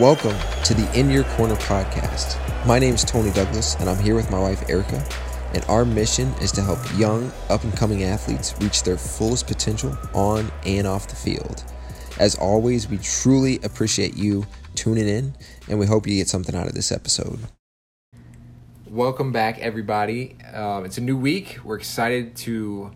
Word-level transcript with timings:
Welcome 0.00 0.34
to 0.64 0.74
the 0.74 0.90
In 0.98 1.08
Your 1.08 1.22
Corner 1.22 1.54
podcast. 1.54 2.36
My 2.66 2.80
name 2.80 2.96
is 2.96 3.04
Tony 3.04 3.30
Douglas, 3.30 3.76
and 3.76 3.88
I'm 3.88 4.02
here 4.02 4.16
with 4.16 4.28
my 4.28 4.40
wife 4.40 4.68
Erica. 4.68 5.06
And 5.54 5.64
our 5.66 5.84
mission 5.84 6.34
is 6.42 6.50
to 6.52 6.62
help 6.62 6.80
young, 6.98 7.30
up 7.48 7.62
and 7.62 7.72
coming 7.76 8.02
athletes 8.02 8.56
reach 8.60 8.82
their 8.82 8.96
fullest 8.96 9.46
potential 9.46 9.96
on 10.12 10.50
and 10.66 10.88
off 10.88 11.06
the 11.06 11.14
field. 11.14 11.62
As 12.18 12.34
always, 12.34 12.88
we 12.88 12.98
truly 12.98 13.60
appreciate 13.62 14.16
you 14.16 14.46
tuning 14.74 15.06
in, 15.06 15.32
and 15.68 15.78
we 15.78 15.86
hope 15.86 16.08
you 16.08 16.16
get 16.16 16.28
something 16.28 16.56
out 16.56 16.66
of 16.66 16.74
this 16.74 16.90
episode. 16.90 17.38
Welcome 18.88 19.30
back, 19.30 19.60
everybody. 19.60 20.36
Um, 20.52 20.84
it's 20.84 20.98
a 20.98 21.02
new 21.02 21.16
week. 21.16 21.60
We're 21.62 21.76
excited 21.76 22.34
to 22.38 22.90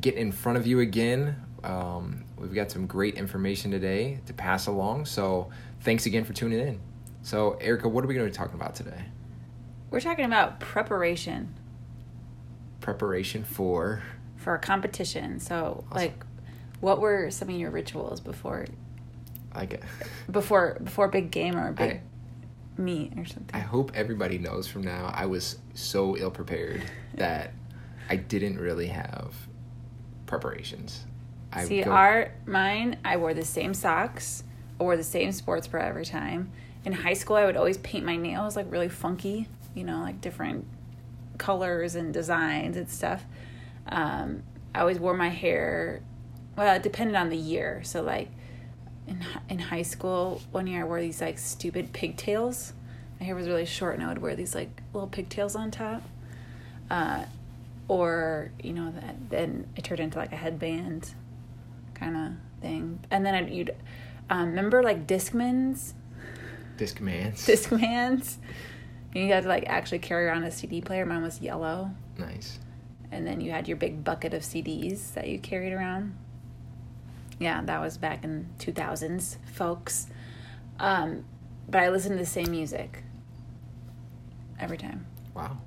get 0.00 0.14
in 0.14 0.32
front 0.32 0.56
of 0.56 0.66
you 0.66 0.80
again. 0.80 1.36
Um, 1.62 2.24
we've 2.40 2.54
got 2.54 2.70
some 2.70 2.86
great 2.86 3.14
information 3.14 3.70
today 3.70 4.20
to 4.26 4.32
pass 4.32 4.66
along. 4.66 5.06
So, 5.06 5.50
thanks 5.80 6.06
again 6.06 6.24
for 6.24 6.32
tuning 6.32 6.60
in. 6.60 6.80
So, 7.22 7.52
Erica, 7.60 7.88
what 7.88 8.04
are 8.04 8.06
we 8.06 8.14
going 8.14 8.26
to 8.26 8.32
be 8.32 8.36
talking 8.36 8.54
about 8.54 8.74
today? 8.74 9.04
We're 9.90 10.00
talking 10.00 10.24
about 10.24 10.60
preparation 10.60 11.54
Preparation 12.80 13.44
for. 13.44 14.02
for 14.36 14.54
a 14.54 14.58
competition. 14.58 15.40
So, 15.40 15.84
like, 15.92 16.24
what 16.80 17.00
were 17.00 17.30
some 17.30 17.48
of 17.48 17.56
your 17.56 17.70
rituals 17.70 18.20
before 18.20 18.66
Like, 19.54 19.74
uh, 19.74 20.04
before 20.30 20.78
before 20.82 21.08
big 21.08 21.30
game 21.30 21.56
or 21.56 21.72
big 21.72 21.90
I, 21.90 22.80
meet 22.80 23.12
or 23.16 23.26
something? 23.26 23.50
I 23.52 23.58
hope 23.58 23.92
everybody 23.94 24.38
knows 24.38 24.68
from 24.68 24.82
now 24.82 25.12
I 25.14 25.26
was 25.26 25.58
so 25.74 26.16
ill 26.16 26.30
prepared 26.30 26.82
that 27.14 27.52
I 28.08 28.16
didn't 28.16 28.58
really 28.58 28.86
have 28.86 29.34
preparations. 30.26 31.04
I 31.52 31.64
See, 31.64 31.82
go- 31.82 31.90
our 31.90 32.32
mine, 32.46 32.98
I 33.04 33.16
wore 33.16 33.34
the 33.34 33.44
same 33.44 33.74
socks. 33.74 34.42
I 34.78 34.82
wore 34.82 34.96
the 34.96 35.04
same 35.04 35.32
sports 35.32 35.66
bra 35.66 35.82
every 35.82 36.04
time. 36.04 36.52
In 36.84 36.92
high 36.92 37.14
school, 37.14 37.36
I 37.36 37.44
would 37.46 37.56
always 37.56 37.78
paint 37.78 38.04
my 38.04 38.16
nails 38.16 38.56
like 38.56 38.70
really 38.70 38.88
funky, 38.88 39.48
you 39.74 39.84
know, 39.84 40.00
like 40.00 40.20
different 40.20 40.66
colors 41.38 41.94
and 41.94 42.12
designs 42.12 42.76
and 42.76 42.88
stuff. 42.88 43.24
Um, 43.86 44.42
I 44.74 44.80
always 44.80 44.98
wore 44.98 45.14
my 45.14 45.28
hair. 45.28 46.02
Well, 46.56 46.76
it 46.76 46.82
depended 46.82 47.16
on 47.16 47.28
the 47.30 47.36
year. 47.36 47.80
So, 47.84 48.02
like 48.02 48.28
in 49.06 49.24
in 49.48 49.58
high 49.58 49.82
school, 49.82 50.42
one 50.50 50.66
year 50.66 50.82
I 50.82 50.84
wore 50.84 51.00
these 51.00 51.20
like 51.20 51.38
stupid 51.38 51.92
pigtails. 51.92 52.72
My 53.18 53.26
hair 53.26 53.34
was 53.34 53.48
really 53.48 53.66
short, 53.66 53.94
and 53.94 54.04
I 54.04 54.08
would 54.08 54.18
wear 54.18 54.36
these 54.36 54.54
like 54.54 54.82
little 54.92 55.08
pigtails 55.08 55.56
on 55.56 55.70
top. 55.70 56.02
Uh, 56.90 57.24
or 57.88 58.50
you 58.62 58.72
know 58.72 58.90
that 58.92 59.30
then 59.30 59.66
it 59.76 59.84
turned 59.84 60.00
into 60.00 60.18
like 60.18 60.32
a 60.32 60.36
headband 60.36 61.14
kind 61.98 62.16
of 62.16 62.32
thing 62.62 62.98
and 63.10 63.24
then 63.24 63.34
I'd, 63.34 63.50
you'd 63.50 63.74
um, 64.30 64.48
remember 64.50 64.82
like 64.82 65.06
discmans 65.06 65.92
Discmans. 66.76 67.44
discmans 67.46 68.36
you 69.14 69.32
had 69.32 69.42
to 69.44 69.48
like 69.48 69.64
actually 69.66 69.98
carry 69.98 70.26
around 70.26 70.44
a 70.44 70.50
cd 70.50 70.80
player 70.80 71.04
mine 71.06 71.22
was 71.22 71.40
yellow 71.40 71.90
nice. 72.18 72.58
and 73.10 73.26
then 73.26 73.40
you 73.40 73.50
had 73.50 73.66
your 73.68 73.76
big 73.76 74.04
bucket 74.04 74.34
of 74.34 74.42
cds 74.42 75.14
that 75.14 75.28
you 75.28 75.38
carried 75.38 75.72
around 75.72 76.16
yeah 77.38 77.62
that 77.64 77.80
was 77.80 77.96
back 77.98 78.22
in 78.24 78.48
2000s 78.58 79.38
folks 79.52 80.06
um, 80.78 81.24
but 81.68 81.80
i 81.80 81.88
listened 81.88 82.12
to 82.12 82.18
the 82.18 82.26
same 82.30 82.50
music 82.50 83.02
every 84.60 84.78
time 84.78 85.06
Wow. 85.34 85.58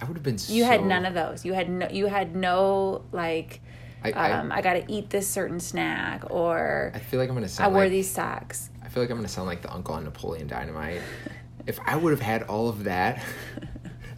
I 0.00 0.06
would 0.06 0.16
have 0.16 0.22
been. 0.22 0.38
You 0.48 0.64
had 0.64 0.84
none 0.86 1.04
of 1.04 1.12
those. 1.12 1.44
You 1.44 1.52
had 1.52 1.68
no. 1.68 1.86
You 1.90 2.06
had 2.06 2.34
no 2.34 3.04
like. 3.12 3.60
I, 4.04 4.10
I, 4.10 4.32
um, 4.32 4.52
I, 4.52 4.60
got 4.60 4.74
to 4.74 4.84
eat 4.92 5.08
this 5.08 5.26
certain 5.26 5.58
snack, 5.60 6.30
or 6.30 6.92
I 6.94 6.98
feel 6.98 7.18
like 7.18 7.30
I'm 7.30 7.34
gonna 7.34 7.46
I 7.46 7.48
sound. 7.48 7.74
wore 7.74 7.84
like, 7.84 7.90
these 7.90 8.10
socks. 8.10 8.68
I 8.82 8.88
feel 8.88 9.02
like 9.02 9.10
I'm 9.10 9.16
gonna 9.16 9.28
sound 9.28 9.46
like 9.46 9.62
the 9.62 9.72
uncle 9.72 9.94
on 9.94 10.04
Napoleon 10.04 10.46
Dynamite. 10.46 11.00
if 11.66 11.80
I 11.86 11.96
would 11.96 12.10
have 12.10 12.20
had 12.20 12.42
all 12.42 12.68
of 12.68 12.84
that 12.84 13.24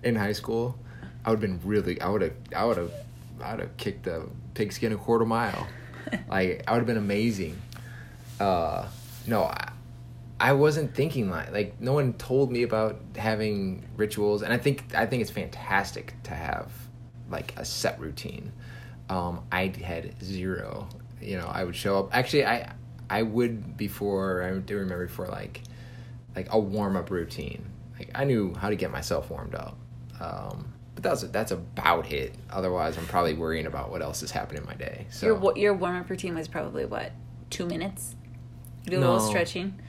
in 0.02 0.16
high 0.16 0.32
school, 0.32 0.76
I 1.24 1.30
would 1.30 1.40
have 1.40 1.50
been 1.50 1.60
really. 1.68 2.00
I 2.00 2.08
would 2.08 2.22
have. 2.22 2.34
I 2.54 2.64
would 2.64 2.76
have. 2.76 2.92
I 3.40 3.52
would 3.52 3.60
have 3.60 3.76
kicked 3.76 4.04
the 4.04 4.28
pigskin 4.54 4.92
a 4.92 4.96
quarter 4.96 5.24
mile. 5.24 5.66
like 6.28 6.64
I 6.66 6.72
would 6.72 6.78
have 6.78 6.86
been 6.86 6.96
amazing. 6.96 7.56
Uh, 8.40 8.88
no, 9.26 9.44
I, 9.44 9.70
I 10.38 10.52
wasn't 10.52 10.94
thinking 10.94 11.30
like 11.30 11.52
like 11.52 11.80
no 11.80 11.92
one 11.92 12.12
told 12.14 12.50
me 12.50 12.64
about 12.64 13.00
having 13.16 13.86
rituals, 13.96 14.42
and 14.42 14.52
I 14.52 14.58
think 14.58 14.94
I 14.94 15.06
think 15.06 15.22
it's 15.22 15.30
fantastic 15.30 16.14
to 16.24 16.34
have 16.34 16.72
like 17.30 17.54
a 17.56 17.64
set 17.64 18.00
routine. 18.00 18.52
Um, 19.08 19.44
I 19.52 19.72
had 19.82 20.20
zero. 20.22 20.88
You 21.20 21.38
know, 21.38 21.46
I 21.46 21.64
would 21.64 21.76
show 21.76 21.98
up. 21.98 22.10
Actually, 22.12 22.46
I 22.46 22.72
I 23.08 23.22
would 23.22 23.76
before 23.76 24.42
I 24.42 24.58
do 24.58 24.76
remember 24.76 25.06
before 25.06 25.26
like 25.26 25.62
like 26.34 26.48
a 26.50 26.58
warm 26.58 26.96
up 26.96 27.10
routine. 27.10 27.64
Like 27.98 28.10
I 28.14 28.24
knew 28.24 28.54
how 28.54 28.68
to 28.68 28.76
get 28.76 28.90
myself 28.90 29.30
warmed 29.30 29.54
up. 29.54 29.76
Um, 30.20 30.72
but 30.94 31.02
that's 31.02 31.22
that's 31.22 31.52
about 31.52 32.12
it. 32.12 32.34
Otherwise, 32.50 32.98
I'm 32.98 33.06
probably 33.06 33.34
worrying 33.34 33.66
about 33.66 33.90
what 33.90 34.02
else 34.02 34.22
is 34.22 34.30
happening 34.30 34.62
in 34.62 34.68
my 34.68 34.74
day. 34.74 35.06
So 35.10 35.26
Your 35.26 35.56
your 35.56 35.74
warm 35.74 35.96
up 35.96 36.10
routine 36.10 36.34
was 36.34 36.48
probably 36.48 36.84
what 36.84 37.12
two 37.50 37.66
minutes. 37.66 38.16
Do 38.86 38.98
a 38.98 39.00
little 39.00 39.20
stretching. 39.20 39.80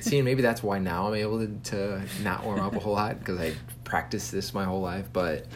See, 0.00 0.20
maybe 0.20 0.42
that's 0.42 0.62
why 0.62 0.78
now 0.78 1.06
I'm 1.06 1.14
able 1.14 1.38
to, 1.38 1.46
to 1.70 2.02
not 2.22 2.44
warm 2.44 2.60
up 2.60 2.74
a 2.74 2.80
whole 2.80 2.92
lot 2.92 3.18
because 3.18 3.40
I 3.40 3.54
practiced 3.84 4.30
this 4.30 4.52
my 4.52 4.64
whole 4.64 4.80
life. 4.80 5.08
But 5.12 5.46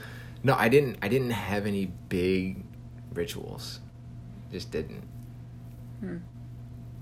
no, 0.42 0.54
I 0.54 0.68
didn't. 0.68 0.98
I 1.02 1.08
didn't 1.08 1.30
have 1.30 1.66
any 1.66 1.86
big 2.08 2.64
rituals. 3.12 3.80
Just 4.52 4.70
didn't. 4.70 5.02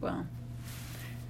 Well, 0.01 0.27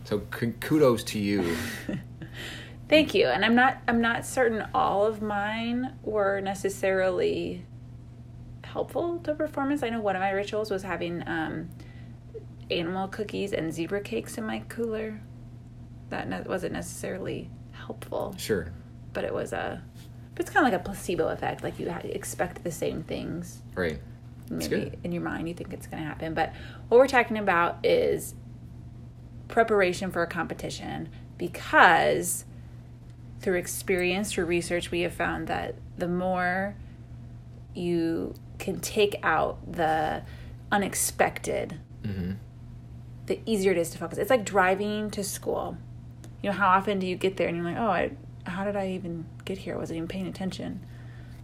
So 0.05 0.21
k- 0.21 0.55
kudos 0.61 1.03
to 1.05 1.19
you. 1.19 1.56
thank 2.89 3.15
you. 3.15 3.27
And 3.27 3.45
I'm 3.45 3.55
not 3.55 3.78
I'm 3.89 4.00
not 4.00 4.25
certain 4.25 4.66
all 4.75 5.05
of 5.06 5.21
mine 5.22 5.95
were 6.03 6.41
necessarily 6.41 7.65
helpful 8.62 9.19
to 9.25 9.34
performance. 9.34 9.83
I 9.83 9.89
know 9.91 10.00
one 10.00 10.16
of 10.16 10.21
my 10.21 10.31
rituals 10.31 10.71
was 10.71 10.83
having 10.83 11.27
um, 11.27 11.69
animal 12.71 13.09
cookies 13.09 13.53
and 13.53 13.72
zebra 13.72 14.00
cakes 14.00 14.39
in 14.39 14.45
my 14.45 14.61
cooler. 14.69 15.21
That 16.11 16.28
ne- 16.28 16.43
wasn't 16.43 16.72
necessarily 16.75 17.50
helpful. 17.72 18.34
Sure. 18.39 18.72
but 19.12 19.25
it 19.25 19.34
was 19.34 19.53
a 19.53 19.83
but 20.37 20.43
it's 20.45 20.51
kind 20.55 20.65
of 20.67 20.73
like 20.73 20.81
a 20.81 20.85
placebo 20.85 21.29
effect 21.29 21.65
like 21.65 21.79
you 21.81 21.89
expect 22.05 22.63
the 22.63 22.71
same 22.71 23.03
things 23.03 23.63
Right. 23.75 23.99
maybe 24.51 24.93
in 25.03 25.11
your 25.11 25.23
mind 25.23 25.49
you 25.49 25.55
think 25.55 25.73
it's 25.73 25.87
going 25.89 26.01
to 26.03 26.09
happen 26.09 26.35
but 26.35 26.53
what 26.89 26.99
we're 26.99 27.09
talking 27.09 27.39
about 27.39 27.85
is 27.85 28.35
preparation 29.49 30.11
for 30.11 30.23
a 30.23 30.27
competition 30.27 31.09
because 31.39 32.45
through 33.41 33.57
experience 33.57 34.33
through 34.33 34.45
research 34.47 34.91
we 34.91 35.01
have 35.01 35.13
found 35.15 35.47
that 35.49 35.75
the 35.99 36.09
more 36.09 36.75
you 37.75 38.35
can 38.59 38.81
take 38.81 39.17
out 39.23 39.59
the 39.73 40.23
unexpected 40.73 41.79
Mm-hmm. 42.05 42.33
the 43.27 43.41
easier 43.47 43.73
it 43.73 43.79
is 43.79 43.91
to 43.91 43.99
focus. 43.99 44.17
It's 44.19 44.31
like 44.31 44.45
driving 44.45 45.11
to 45.11 45.25
school. 45.25 45.77
You 46.41 46.51
know, 46.51 46.57
how 46.57 46.69
often 46.69 47.01
do 47.01 47.07
you 47.09 47.17
get 47.17 47.37
there 47.37 47.49
and 47.49 47.57
you're 47.57 47.67
like, 47.67 47.77
oh, 47.77 47.89
I, 47.91 48.13
how 48.49 48.65
did 48.65 48.77
I 48.77 48.91
even 48.91 49.25
get 49.47 49.59
here? 49.59 49.75
I 49.75 49.79
wasn't 49.79 49.97
even 49.97 50.09
paying 50.09 50.27
attention, 50.27 50.84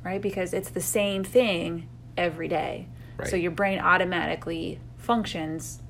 right? 0.04 0.20
Because 0.20 0.52
it's 0.52 0.70
the 0.70 0.82
same 0.82 1.24
thing 1.24 1.88
every 2.16 2.48
day. 2.48 2.88
So 3.24 3.36
your 3.36 3.52
brain 3.52 3.78
automatically 3.78 4.80
functions. 4.96 5.80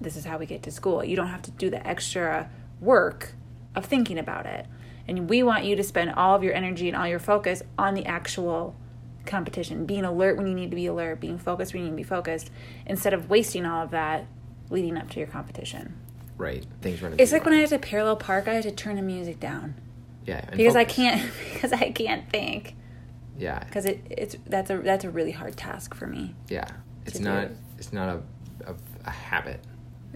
This 0.00 0.16
is 0.16 0.24
how 0.24 0.38
we 0.38 0.46
get 0.46 0.62
to 0.62 0.70
school. 0.70 1.04
You 1.04 1.14
don't 1.14 1.28
have 1.28 1.42
to 1.42 1.50
do 1.50 1.68
the 1.68 1.86
extra 1.86 2.50
work 2.80 3.34
of 3.74 3.84
thinking 3.84 4.18
about 4.18 4.46
it. 4.46 4.66
And 5.06 5.28
we 5.28 5.42
want 5.42 5.64
you 5.64 5.76
to 5.76 5.82
spend 5.82 6.14
all 6.14 6.34
of 6.34 6.42
your 6.42 6.54
energy 6.54 6.88
and 6.88 6.96
all 6.96 7.06
your 7.06 7.18
focus 7.18 7.62
on 7.76 7.92
the 7.92 8.06
actual 8.06 8.74
competition, 9.26 9.84
being 9.84 10.04
alert 10.04 10.38
when 10.38 10.46
you 10.46 10.54
need 10.54 10.70
to 10.70 10.76
be 10.76 10.86
alert, 10.86 11.20
being 11.20 11.38
focused 11.38 11.74
when 11.74 11.82
you 11.82 11.90
need 11.90 11.96
to 11.96 11.96
be 11.96 12.02
focused, 12.02 12.50
instead 12.86 13.12
of 13.12 13.28
wasting 13.28 13.66
all 13.66 13.82
of 13.82 13.90
that 13.90 14.26
leading 14.70 14.96
up 14.96 15.10
to 15.10 15.18
your 15.18 15.28
competition. 15.28 15.94
Right. 16.38 16.64
Things 16.80 17.02
running. 17.02 17.20
It's 17.20 17.32
like 17.32 17.44
when 17.44 17.54
I 17.54 17.58
had 17.58 17.68
to 17.68 17.78
parallel 17.78 18.16
park, 18.16 18.48
I 18.48 18.54
had 18.54 18.62
to 18.62 18.72
turn 18.72 18.96
the 18.96 19.02
music 19.02 19.40
down. 19.40 19.74
Yeah 20.26 20.44
because 20.50 20.76
I 20.76 20.84
can't 20.84 21.30
because 21.52 21.72
I 21.72 21.90
can't 21.90 22.28
think 22.30 22.74
Yeah. 23.38 23.58
because 23.60 23.84
it 23.86 24.00
it's 24.10 24.36
that's 24.46 24.70
a 24.70 24.78
that's 24.78 25.04
a 25.04 25.10
really 25.10 25.32
hard 25.32 25.56
task 25.56 25.94
for 25.94 26.06
me. 26.06 26.34
Yeah. 26.48 26.66
It's 27.06 27.20
not. 27.20 27.48
do. 27.48 27.54
It's 27.78 27.92
not 27.92 28.08
a, 28.08 28.70
a 28.70 28.74
a 29.04 29.10
habit. 29.10 29.60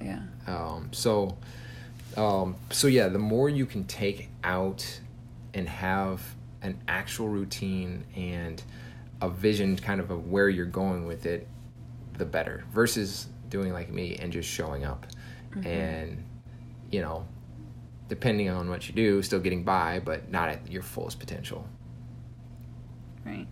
Yeah. 0.02 0.20
Um, 0.46 0.88
so, 0.92 1.36
um, 2.16 2.56
so 2.70 2.88
yeah, 2.88 3.08
the 3.08 3.18
more 3.18 3.48
you 3.48 3.66
can 3.66 3.84
take 3.84 4.28
out 4.42 5.00
and 5.54 5.68
have 5.68 6.22
an 6.62 6.78
actual 6.88 7.28
routine 7.28 8.04
and 8.16 8.62
a 9.20 9.28
vision 9.28 9.76
kind 9.76 10.00
of 10.00 10.10
of 10.10 10.28
where 10.30 10.48
you're 10.48 10.64
going 10.66 11.06
with 11.06 11.26
it, 11.26 11.46
the 12.18 12.24
better. 12.24 12.64
Versus 12.72 13.28
doing 13.50 13.72
like 13.72 13.90
me 13.90 14.16
and 14.16 14.32
just 14.32 14.48
showing 14.48 14.84
up 14.84 15.06
and, 15.64 16.22
you 16.90 17.00
know, 17.00 17.26
depending 18.10 18.50
on 18.50 18.68
what 18.68 18.86
you 18.88 18.94
do, 18.94 19.22
still 19.22 19.40
getting 19.40 19.64
by, 19.64 20.00
but 20.04 20.30
not 20.30 20.50
at 20.50 20.70
your 20.70 20.82
fullest 20.82 21.18
potential. 21.18 21.66
right? 23.24 23.46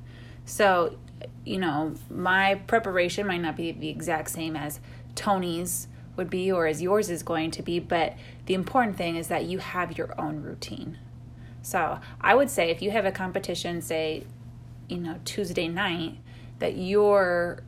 So, 0.44 0.98
you 1.44 1.58
know, 1.58 1.94
my 2.10 2.56
preparation 2.66 3.26
might 3.26 3.40
not 3.40 3.56
be 3.56 3.72
the 3.72 3.88
exact 3.88 4.30
same 4.30 4.56
as 4.56 4.80
Tony's 5.14 5.88
would 6.16 6.28
be 6.28 6.50
or 6.50 6.66
as 6.66 6.82
yours 6.82 7.08
is 7.08 7.22
going 7.22 7.50
to 7.52 7.62
be, 7.62 7.78
but 7.78 8.14
the 8.46 8.54
important 8.54 8.96
thing 8.96 9.16
is 9.16 9.28
that 9.28 9.44
you 9.44 9.58
have 9.58 9.96
your 9.96 10.20
own 10.20 10.42
routine. 10.42 10.98
So 11.62 12.00
I 12.20 12.34
would 12.34 12.50
say 12.50 12.70
if 12.70 12.82
you 12.82 12.90
have 12.90 13.04
a 13.04 13.12
competition, 13.12 13.80
say, 13.80 14.24
you 14.88 14.98
know, 14.98 15.20
Tuesday 15.24 15.68
night, 15.68 16.16
that 16.58 16.76
your 16.76 17.62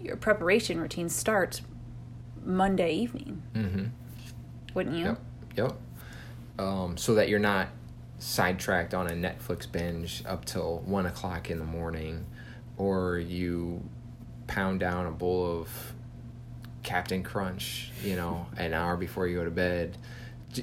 your 0.00 0.16
preparation 0.16 0.78
routine 0.80 1.08
starts 1.08 1.62
Monday 2.44 2.92
evening. 2.94 3.42
Mm-hmm. 3.54 3.86
Wouldn't 4.74 4.96
you? 4.96 5.04
Yep. 5.06 5.22
Yep. 5.56 5.72
Um, 6.58 6.96
so 6.96 7.14
that 7.14 7.28
you're 7.28 7.38
not 7.38 7.68
sidetracked 8.18 8.94
on 8.94 9.06
a 9.06 9.12
Netflix 9.12 9.70
binge 9.70 10.22
up 10.26 10.44
till 10.44 10.78
one 10.86 11.06
o'clock 11.06 11.50
in 11.50 11.58
the 11.58 11.64
morning, 11.64 12.24
or 12.78 13.18
you 13.18 13.82
pound 14.46 14.80
down 14.80 15.06
a 15.06 15.10
bowl 15.10 15.60
of 15.60 15.68
Captain 16.82 17.22
Crunch, 17.22 17.90
you 18.02 18.16
know, 18.16 18.46
an 18.56 18.72
hour 18.72 18.96
before 18.96 19.26
you 19.26 19.36
go 19.38 19.44
to 19.44 19.50
bed. 19.50 19.96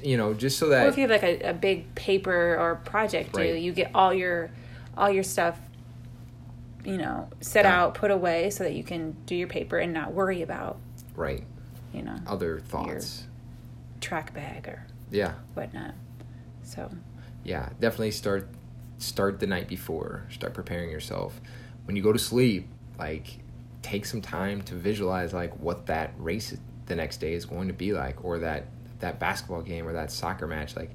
You 0.02 0.16
know, 0.16 0.34
just 0.34 0.58
so 0.58 0.66
Or 0.66 0.70
that 0.70 0.86
if 0.88 0.96
you 0.96 1.02
have 1.02 1.10
like 1.10 1.22
a, 1.22 1.50
a 1.50 1.52
big 1.54 1.94
paper 1.94 2.56
or 2.58 2.76
project 2.76 3.32
due, 3.34 3.40
Right. 3.40 3.60
you 3.62 3.72
get 3.72 3.92
all 3.94 4.12
your 4.12 4.50
all 4.96 5.10
your 5.10 5.22
stuff, 5.22 5.58
you 6.84 6.96
know, 6.96 7.28
set 7.40 7.62
Done. 7.62 7.72
out, 7.72 7.94
put 7.94 8.10
away 8.10 8.50
so 8.50 8.64
that 8.64 8.74
you 8.74 8.82
can 8.82 9.14
do 9.26 9.36
your 9.36 9.46
paper 9.48 9.78
and 9.78 9.92
not 9.92 10.12
worry 10.12 10.42
about, 10.42 10.78
right 11.14 11.44
you 11.92 12.02
know, 12.02 12.16
other 12.26 12.58
thoughts. 12.58 13.24
Track 14.04 14.32
bag 14.34 14.68
or 14.68 14.86
Yeah. 15.10 15.34
whatnot. 15.54 15.94
So. 16.62 16.90
Yeah 17.42 17.68
definitely 17.80 18.10
start 18.12 18.48
start 18.98 19.40
the 19.40 19.46
night 19.46 19.68
before. 19.68 20.24
Start 20.30 20.54
preparing 20.54 20.90
yourself. 20.90 21.40
When 21.84 21.96
you 21.96 22.02
go 22.02 22.12
to 22.12 22.18
sleep 22.18 22.68
like 22.98 23.38
take 23.82 24.06
some 24.06 24.22
time 24.22 24.62
to 24.62 24.74
visualize 24.74 25.32
like 25.34 25.54
what 25.58 25.86
that 25.86 26.12
race 26.18 26.56
the 26.86 26.94
next 26.96 27.18
day 27.18 27.34
is 27.34 27.44
going 27.44 27.68
to 27.68 27.74
be 27.74 27.92
like 27.92 28.24
or 28.24 28.38
that 28.38 28.66
that 29.00 29.18
basketball 29.18 29.62
game 29.62 29.86
or 29.86 29.92
that 29.92 30.10
soccer 30.10 30.46
match. 30.46 30.76
Like 30.76 30.90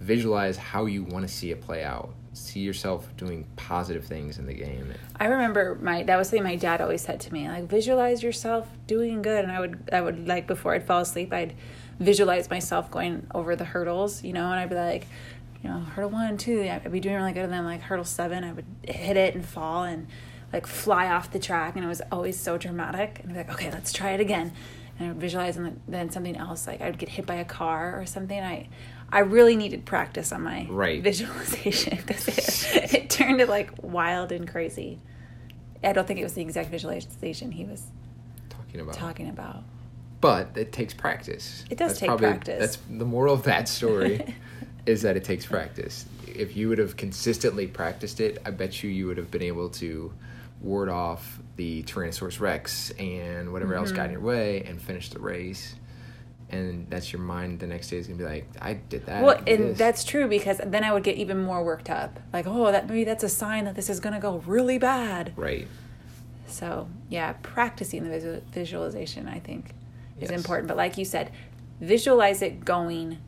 visualize 0.00 0.56
how 0.56 0.86
you 0.86 1.02
want 1.04 1.26
to 1.26 1.32
see 1.32 1.50
it 1.50 1.60
play 1.60 1.82
out. 1.84 2.14
See 2.34 2.60
yourself 2.60 3.08
doing 3.16 3.46
positive 3.56 4.04
things 4.04 4.38
in 4.38 4.46
the 4.46 4.54
game. 4.54 4.92
I 5.18 5.26
remember 5.26 5.76
my 5.80 6.02
that 6.04 6.16
was 6.16 6.28
something 6.28 6.44
my 6.44 6.56
dad 6.56 6.80
always 6.80 7.00
said 7.02 7.20
to 7.20 7.32
me, 7.32 7.48
like 7.48 7.64
visualize 7.64 8.22
yourself 8.22 8.68
doing 8.86 9.22
good. 9.22 9.44
And 9.44 9.52
I 9.52 9.60
would 9.60 9.88
I 9.92 10.00
would 10.00 10.28
like 10.28 10.46
before 10.46 10.74
I'd 10.74 10.84
fall 10.86 11.00
asleep, 11.00 11.32
I'd 11.32 11.54
visualize 11.98 12.48
myself 12.50 12.90
going 12.90 13.26
over 13.34 13.56
the 13.56 13.64
hurdles, 13.64 14.22
you 14.22 14.32
know, 14.32 14.44
and 14.50 14.60
I'd 14.60 14.68
be 14.70 14.76
like, 14.76 15.06
you 15.62 15.68
know, 15.70 15.80
hurdle 15.80 16.10
one, 16.10 16.36
two, 16.36 16.62
I'd 16.62 16.90
be 16.92 17.00
doing 17.00 17.16
really 17.16 17.32
good 17.32 17.44
and 17.44 17.52
then 17.52 17.64
like 17.64 17.80
hurdle 17.82 18.04
seven, 18.04 18.44
I 18.44 18.52
would 18.52 18.64
hit 18.84 19.16
it 19.16 19.34
and 19.34 19.44
fall 19.44 19.84
and 19.84 20.06
like 20.52 20.66
fly 20.66 21.08
off 21.08 21.30
the 21.32 21.38
track 21.38 21.74
and 21.76 21.84
it 21.84 21.88
was 21.88 22.00
always 22.12 22.38
so 22.38 22.56
dramatic 22.56 23.20
and 23.22 23.30
I'd 23.30 23.34
be 23.34 23.38
like, 23.38 23.50
okay, 23.52 23.70
let's 23.70 23.92
try 23.92 24.12
it 24.12 24.20
again. 24.20 24.52
And 24.98 25.08
I 25.08 25.12
would 25.12 25.20
visualize 25.20 25.56
and 25.56 25.80
then- 25.88 26.10
something 26.10 26.36
else, 26.36 26.66
like 26.66 26.80
I 26.80 26.86
would 26.86 26.98
get 26.98 27.08
hit 27.10 27.26
by 27.26 27.34
a 27.34 27.44
car 27.44 28.00
or 28.00 28.06
something. 28.06 28.40
I 28.40 28.68
I 29.10 29.20
really 29.20 29.56
needed 29.56 29.86
practice 29.86 30.32
on 30.32 30.42
my 30.42 30.66
Right. 30.68 31.02
visualization 31.02 31.98
because 32.06 32.66
it, 32.74 32.94
it 32.94 33.10
turned 33.10 33.40
it 33.40 33.48
like 33.48 33.70
wild 33.82 34.32
and 34.32 34.46
crazy. 34.46 34.98
I 35.82 35.92
don't 35.94 36.06
think 36.06 36.20
it 36.20 36.24
was 36.24 36.34
the 36.34 36.42
exact 36.42 36.68
visualization 36.70 37.52
he 37.52 37.64
was 37.64 37.84
talking 38.50 38.80
about 38.80 38.94
talking 38.94 39.28
about. 39.30 39.62
But 40.20 40.56
it 40.56 40.72
takes 40.72 40.94
practice. 40.94 41.64
It 41.70 41.78
does 41.78 41.98
take 41.98 42.16
practice. 42.16 42.58
That's 42.58 42.76
the 42.90 43.04
moral 43.04 43.34
of 43.34 43.44
that 43.44 43.68
story 43.68 44.34
is 44.86 45.02
that 45.02 45.16
it 45.16 45.24
takes 45.24 45.46
practice. 45.46 46.06
If 46.26 46.56
you 46.56 46.68
would 46.68 46.78
have 46.78 46.96
consistently 46.96 47.66
practiced 47.66 48.20
it, 48.20 48.38
I 48.44 48.50
bet 48.50 48.82
you 48.82 48.90
you 48.90 49.06
would 49.06 49.16
have 49.18 49.30
been 49.30 49.42
able 49.42 49.68
to 49.70 50.12
ward 50.60 50.88
off 50.88 51.38
the 51.56 51.82
Tyrannosaurus 51.84 52.40
Rex 52.40 52.90
and 52.98 53.52
whatever 53.52 53.74
else 53.74 53.88
Mm-hmm. 53.88 53.96
got 53.96 54.06
in 54.06 54.12
your 54.12 54.20
way 54.20 54.62
and 54.64 54.80
finish 54.80 55.08
the 55.10 55.18
race. 55.20 55.74
And 56.50 56.88
that's 56.88 57.12
your 57.12 57.20
mind 57.20 57.60
the 57.60 57.66
next 57.66 57.90
day 57.90 57.98
is 57.98 58.06
gonna 58.06 58.18
be 58.18 58.24
like, 58.24 58.46
I 58.60 58.74
did 58.74 59.04
that. 59.06 59.22
Well, 59.22 59.38
did 59.44 59.60
and 59.60 59.70
this." 59.70 59.78
that's 59.78 60.04
true 60.04 60.26
because 60.26 60.58
then 60.64 60.82
I 60.82 60.92
would 60.92 61.02
get 61.04 61.16
even 61.16 61.42
more 61.42 61.62
worked 61.62 61.90
up. 61.90 62.18
Like, 62.32 62.46
oh, 62.46 62.72
that 62.72 62.88
maybe 62.88 63.04
that's 63.04 63.22
a 63.22 63.28
sign 63.28 63.66
that 63.66 63.74
this 63.74 63.90
is 63.90 64.00
going 64.00 64.14
to 64.14 64.20
go 64.20 64.42
really 64.46 64.78
bad. 64.78 65.32
right. 65.36 65.68
So, 66.46 66.88
yeah, 67.10 67.34
practicing 67.42 68.08
the 68.08 68.40
visualization, 68.50 69.28
I 69.28 69.38
think, 69.38 69.74
is 70.20 70.30
Yes. 70.30 70.38
important. 70.38 70.68
But 70.68 70.76
like 70.76 70.98
you 70.98 71.04
said, 71.04 71.30
visualize 71.80 72.42
it 72.42 72.64
going 72.64 73.18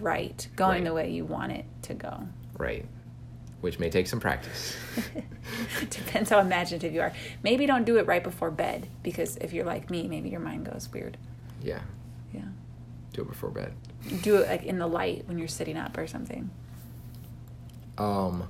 right, 0.00 0.48
going 0.56 0.78
Right. 0.78 0.84
the 0.84 0.94
way 0.94 1.10
you 1.10 1.24
want 1.24 1.52
it 1.52 1.64
to 1.82 1.94
go. 1.94 2.26
Right. 2.58 2.86
Which 3.60 3.78
may 3.78 3.90
take 3.90 4.06
some 4.06 4.20
practice. 4.20 4.74
Depends 5.90 6.30
how 6.30 6.40
imaginative 6.40 6.94
you 6.94 7.02
are. 7.02 7.12
Maybe 7.42 7.66
don't 7.66 7.84
do 7.84 7.98
it 7.98 8.06
right 8.06 8.24
before 8.24 8.50
bed 8.50 8.88
because 9.02 9.36
if 9.36 9.52
you're 9.52 9.66
like 9.66 9.90
me, 9.90 10.08
maybe 10.08 10.30
your 10.30 10.40
mind 10.40 10.64
goes 10.66 10.88
weird. 10.92 11.16
yeah. 11.62 11.80
Yeah. 12.32 12.42
Do 13.12 13.22
it 13.22 13.28
before 13.28 13.50
bed. 13.50 13.72
Do 14.22 14.36
it 14.36 14.48
like 14.48 14.62
in 14.64 14.78
the 14.78 14.86
light 14.86 15.24
when 15.28 15.36
you're 15.36 15.48
sitting 15.48 15.76
up 15.76 15.98
or 15.98 16.06
something. 16.06 16.48
Um, 17.98 18.44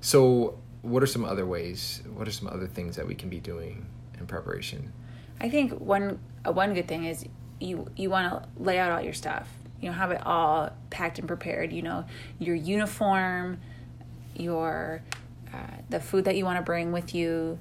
so 0.00 0.58
what 0.82 1.02
are 1.02 1.06
some 1.06 1.24
other 1.24 1.46
ways? 1.46 2.02
What 2.14 2.26
are 2.26 2.30
some 2.32 2.48
other 2.48 2.66
things 2.66 2.96
that 2.96 3.06
we 3.06 3.14
can 3.14 3.28
be 3.28 3.38
doing 3.40 3.86
in 4.18 4.26
preparation? 4.26 4.92
I 5.40 5.48
think 5.48 5.72
one 5.72 6.18
uh, 6.46 6.52
one 6.52 6.74
good 6.74 6.88
thing 6.88 7.04
is 7.04 7.26
you 7.60 7.88
you 7.96 8.10
want 8.10 8.30
to 8.30 8.48
lay 8.62 8.78
out 8.78 8.90
all 8.90 9.00
your 9.00 9.12
stuff. 9.12 9.48
You 9.80 9.90
know, 9.90 9.94
have 9.94 10.10
it 10.10 10.22
all 10.24 10.70
packed 10.90 11.18
and 11.18 11.28
prepared. 11.28 11.72
You 11.72 11.82
know, 11.82 12.04
your 12.38 12.54
uniform, 12.54 13.60
your 14.34 15.02
uh, 15.52 15.58
the 15.88 16.00
food 16.00 16.24
that 16.24 16.36
you 16.36 16.44
want 16.44 16.58
to 16.58 16.62
bring 16.62 16.92
with 16.92 17.14
you, 17.14 17.58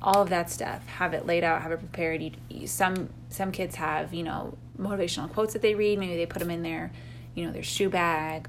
all 0.00 0.22
of 0.22 0.30
that 0.30 0.50
stuff. 0.50 0.86
Have 0.86 1.14
it 1.14 1.26
laid 1.26 1.44
out. 1.44 1.62
Have 1.62 1.72
it 1.72 1.78
prepared. 1.78 2.22
You, 2.22 2.32
you, 2.48 2.66
some 2.66 3.08
some 3.28 3.50
kids 3.50 3.76
have 3.76 4.14
you 4.14 4.22
know 4.22 4.56
motivational 4.78 5.32
quotes 5.32 5.52
that 5.54 5.62
they 5.62 5.74
read. 5.74 5.98
Maybe 5.98 6.16
they 6.16 6.26
put 6.26 6.38
them 6.38 6.50
in 6.50 6.62
their 6.62 6.92
you 7.34 7.44
know 7.44 7.52
their 7.52 7.62
shoe 7.62 7.88
bag 7.88 8.48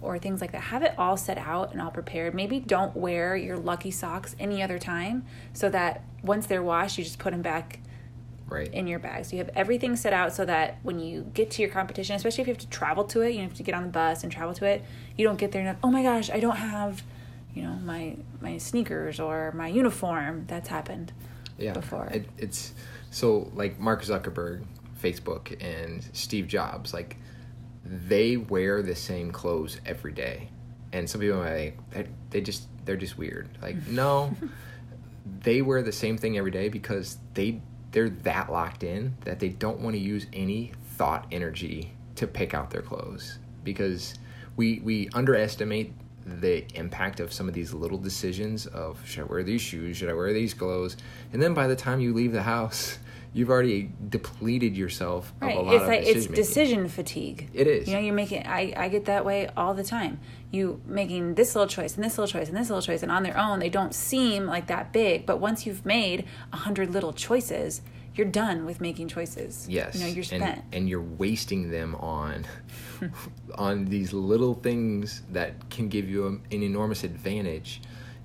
or 0.00 0.18
things 0.18 0.40
like 0.40 0.52
that. 0.52 0.60
Have 0.62 0.82
it 0.82 0.94
all 0.98 1.16
set 1.16 1.38
out 1.38 1.72
and 1.72 1.80
all 1.80 1.90
prepared. 1.90 2.34
Maybe 2.34 2.60
don't 2.60 2.94
wear 2.96 3.36
your 3.36 3.56
lucky 3.56 3.90
socks 3.90 4.36
any 4.38 4.62
other 4.62 4.78
time 4.78 5.24
so 5.52 5.68
that 5.70 6.04
once 6.22 6.46
they're 6.46 6.62
washed, 6.62 6.98
you 6.98 7.04
just 7.04 7.18
put 7.18 7.32
them 7.32 7.42
back 7.42 7.80
Right. 8.48 8.72
in 8.72 8.86
your 8.86 9.00
bag. 9.00 9.24
So 9.24 9.32
you 9.32 9.38
have 9.38 9.50
everything 9.56 9.96
set 9.96 10.12
out 10.12 10.32
so 10.32 10.44
that 10.44 10.78
when 10.84 11.00
you 11.00 11.22
get 11.34 11.50
to 11.52 11.62
your 11.62 11.70
competition, 11.70 12.14
especially 12.14 12.42
if 12.42 12.46
you 12.46 12.54
have 12.54 12.60
to 12.62 12.68
travel 12.68 13.02
to 13.04 13.22
it, 13.22 13.34
you 13.34 13.42
have 13.42 13.54
to 13.54 13.64
get 13.64 13.74
on 13.74 13.82
the 13.82 13.88
bus 13.88 14.22
and 14.22 14.30
travel 14.30 14.54
to 14.54 14.64
it. 14.66 14.84
You 15.16 15.26
don't 15.26 15.38
get 15.38 15.50
there 15.50 15.66
and 15.66 15.76
oh 15.82 15.90
my 15.90 16.04
gosh, 16.04 16.30
I 16.30 16.38
don't 16.38 16.56
have, 16.56 17.02
you 17.54 17.62
know, 17.62 17.74
my 17.84 18.16
my 18.40 18.58
sneakers 18.58 19.18
or 19.18 19.50
my 19.52 19.66
uniform. 19.66 20.44
That's 20.46 20.68
happened 20.68 21.12
yeah. 21.58 21.72
before. 21.72 22.06
It, 22.06 22.28
it's 22.38 22.72
so 23.10 23.50
like 23.54 23.80
Mark 23.80 24.04
Zuckerberg, 24.04 24.62
Facebook, 25.02 25.56
and 25.60 26.06
Steve 26.12 26.46
Jobs, 26.46 26.94
like 26.94 27.16
they 27.88 28.36
wear 28.36 28.82
the 28.82 28.94
same 28.94 29.30
clothes 29.30 29.80
every 29.86 30.12
day, 30.12 30.48
and 30.92 31.08
some 31.08 31.20
people 31.20 31.42
are 31.42 31.56
like 31.56 31.90
they, 31.90 32.06
they 32.30 32.40
just 32.40 32.68
they're 32.84 32.96
just 32.96 33.16
weird. 33.16 33.48
Like 33.62 33.86
no, 33.88 34.34
they 35.40 35.62
wear 35.62 35.82
the 35.82 35.92
same 35.92 36.18
thing 36.18 36.36
every 36.38 36.50
day 36.50 36.68
because 36.68 37.18
they 37.34 37.60
they're 37.92 38.10
that 38.10 38.50
locked 38.50 38.82
in 38.82 39.16
that 39.24 39.40
they 39.40 39.48
don't 39.48 39.80
want 39.80 39.94
to 39.94 40.00
use 40.00 40.26
any 40.32 40.72
thought 40.96 41.26
energy 41.30 41.92
to 42.16 42.26
pick 42.26 42.54
out 42.54 42.70
their 42.70 42.82
clothes. 42.82 43.38
Because 43.64 44.14
we 44.56 44.80
we 44.80 45.08
underestimate 45.14 45.92
the 46.24 46.66
impact 46.74 47.20
of 47.20 47.32
some 47.32 47.46
of 47.46 47.54
these 47.54 47.72
little 47.72 47.98
decisions 47.98 48.66
of 48.66 49.00
should 49.06 49.20
I 49.20 49.24
wear 49.24 49.42
these 49.42 49.60
shoes, 49.60 49.96
should 49.96 50.08
I 50.08 50.14
wear 50.14 50.32
these 50.32 50.54
clothes, 50.54 50.96
and 51.32 51.40
then 51.40 51.54
by 51.54 51.68
the 51.68 51.76
time 51.76 52.00
you 52.00 52.12
leave 52.12 52.32
the 52.32 52.42
house, 52.42 52.98
you've 53.32 53.50
already 53.50 53.90
depleted 54.08 54.76
yourself 54.76 55.32
of 55.40 55.46
Right. 55.48 55.56
a 55.56 55.60
lot 55.60 55.74
It's 55.74 55.82
of 55.82 55.88
like 55.88 56.00
it's 56.00 56.08
decision 56.26 56.30
making. 56.32 56.44
decision 56.44 56.88
fatigue. 56.88 57.50
It 57.54 57.66
is. 57.66 57.88
You 57.88 57.94
know, 57.94 58.00
you're 58.00 58.14
making 58.14 58.46
I, 58.46 58.72
I 58.76 58.88
get 58.88 59.04
that 59.06 59.24
way 59.24 59.48
all 59.56 59.74
the 59.74 59.84
time. 59.84 60.18
You 60.50 60.80
making 60.86 61.34
this 61.34 61.54
little 61.54 61.68
choice 61.68 61.96
and 61.96 62.04
this 62.04 62.16
little 62.16 62.30
choice 62.30 62.48
and 62.48 62.56
this 62.56 62.68
little 62.70 62.82
choice 62.82 63.02
and 63.02 63.12
on 63.12 63.22
their 63.22 63.36
own 63.38 63.58
they 63.58 63.68
don't 63.68 63.94
seem 63.94 64.46
like 64.46 64.68
that 64.68 64.92
big, 64.92 65.26
but 65.26 65.38
once 65.40 65.66
you've 65.66 65.84
made 65.84 66.24
a 66.52 66.56
hundred 66.56 66.90
little 66.92 67.12
choices, 67.12 67.82
you're 68.14 68.26
done 68.26 68.64
with 68.64 68.80
making 68.80 69.08
choices. 69.08 69.66
Yes. 69.68 69.94
You 69.94 70.00
know, 70.00 70.06
you're 70.06 70.24
and, 70.32 70.42
spent. 70.42 70.64
and 70.72 70.88
you're 70.88 71.02
wasting 71.02 71.70
them 71.70 71.94
on 71.96 72.46
on 73.56 73.84
these 73.86 74.12
little 74.12 74.54
things 74.54 75.22
that 75.32 75.68
can 75.70 75.88
give 75.88 76.08
you 76.08 76.24
a, 76.26 76.28
an 76.54 76.62
enormous 76.62 77.04
advantage 77.04 77.82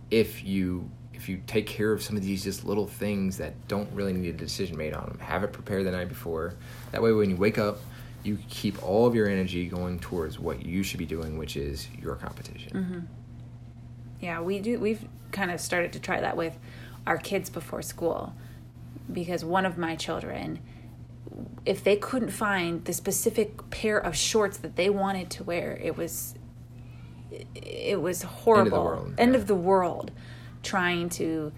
if 0.09 0.43
you 0.45 0.89
if 1.21 1.29
you 1.29 1.39
take 1.45 1.67
care 1.67 1.91
of 1.91 2.01
some 2.01 2.17
of 2.17 2.23
these 2.23 2.43
just 2.43 2.65
little 2.65 2.87
things 2.87 3.37
that 3.37 3.53
don't 3.67 3.87
really 3.93 4.11
need 4.11 4.29
a 4.29 4.37
decision 4.37 4.75
made 4.75 4.95
on 4.95 5.05
them. 5.05 5.19
Have 5.19 5.43
it 5.43 5.53
prepared 5.53 5.85
the 5.85 5.91
night 5.91 6.09
before. 6.09 6.55
That 6.91 7.03
way 7.03 7.11
when 7.11 7.29
you 7.29 7.35
wake 7.35 7.59
up, 7.59 7.77
you 8.23 8.39
keep 8.49 8.81
all 8.81 9.05
of 9.05 9.13
your 9.13 9.27
energy 9.27 9.67
going 9.67 9.99
towards 9.99 10.39
what 10.39 10.65
you 10.65 10.81
should 10.81 10.97
be 10.97 11.05
doing, 11.05 11.37
which 11.37 11.55
is 11.55 11.87
your 12.01 12.15
competition. 12.15 12.71
Mm-hmm. 12.73 12.99
Yeah, 14.19 14.41
we 14.41 14.57
do. 14.59 14.79
We've 14.79 15.07
kind 15.31 15.51
of 15.51 15.61
started 15.61 15.93
to 15.93 15.99
try 15.99 16.19
that 16.21 16.35
with 16.35 16.57
our 17.05 17.17
kids 17.17 17.51
before 17.51 17.83
school 17.83 18.33
because 19.13 19.45
one 19.45 19.67
of 19.67 19.77
my 19.77 19.95
children, 19.95 20.59
if 21.67 21.83
they 21.83 21.97
couldn't 21.97 22.31
find 22.31 22.83
the 22.85 22.93
specific 22.93 23.69
pair 23.69 23.99
of 23.99 24.15
shorts 24.15 24.57
that 24.57 24.75
they 24.75 24.89
wanted 24.89 25.29
to 25.31 25.43
wear, 25.43 25.77
it 25.83 25.95
was 25.95 26.33
it 27.53 28.01
was 28.01 28.23
horrible. 28.23 28.83
world, 28.83 29.13
End 29.19 29.33
yeah. 29.33 29.39
of 29.39 29.45
the 29.45 29.55
world. 29.55 30.09
Trying 30.63 31.09
to 31.09 31.51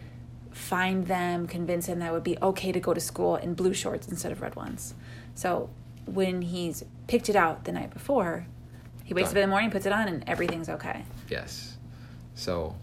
find 0.52 1.08
them, 1.08 1.48
convince 1.48 1.88
him 1.88 2.00
that 2.00 2.10
it 2.10 2.12
would 2.14 2.24
be 2.24 2.38
okay 2.42 2.72
to 2.72 2.80
go 2.80 2.94
to 2.94 3.00
school 3.02 3.36
in 3.36 3.54
blue 3.56 3.74
shorts 3.74 4.08
instead 4.08 4.32
of 4.32 4.42
red 4.42 4.56
ones. 4.56 4.94
So 5.36 5.70
when 6.06 6.42
he's 6.42 6.84
picked 7.08 7.30
it 7.30 7.36
out 7.36 7.66
the 7.66 7.72
night 7.72 7.92
before, 7.92 8.46
he 9.04 9.14
wakes 9.14 9.30
Done. 9.30 9.38
up 9.38 9.44
in 9.44 9.50
the 9.50 9.52
morning, 9.52 9.72
puts 9.72 9.86
it 9.86 9.92
on, 9.92 10.08
and 10.08 10.24
everything's 10.28 10.70
okay. 10.70 11.04
Yes. 11.30 11.78
So 12.36 12.76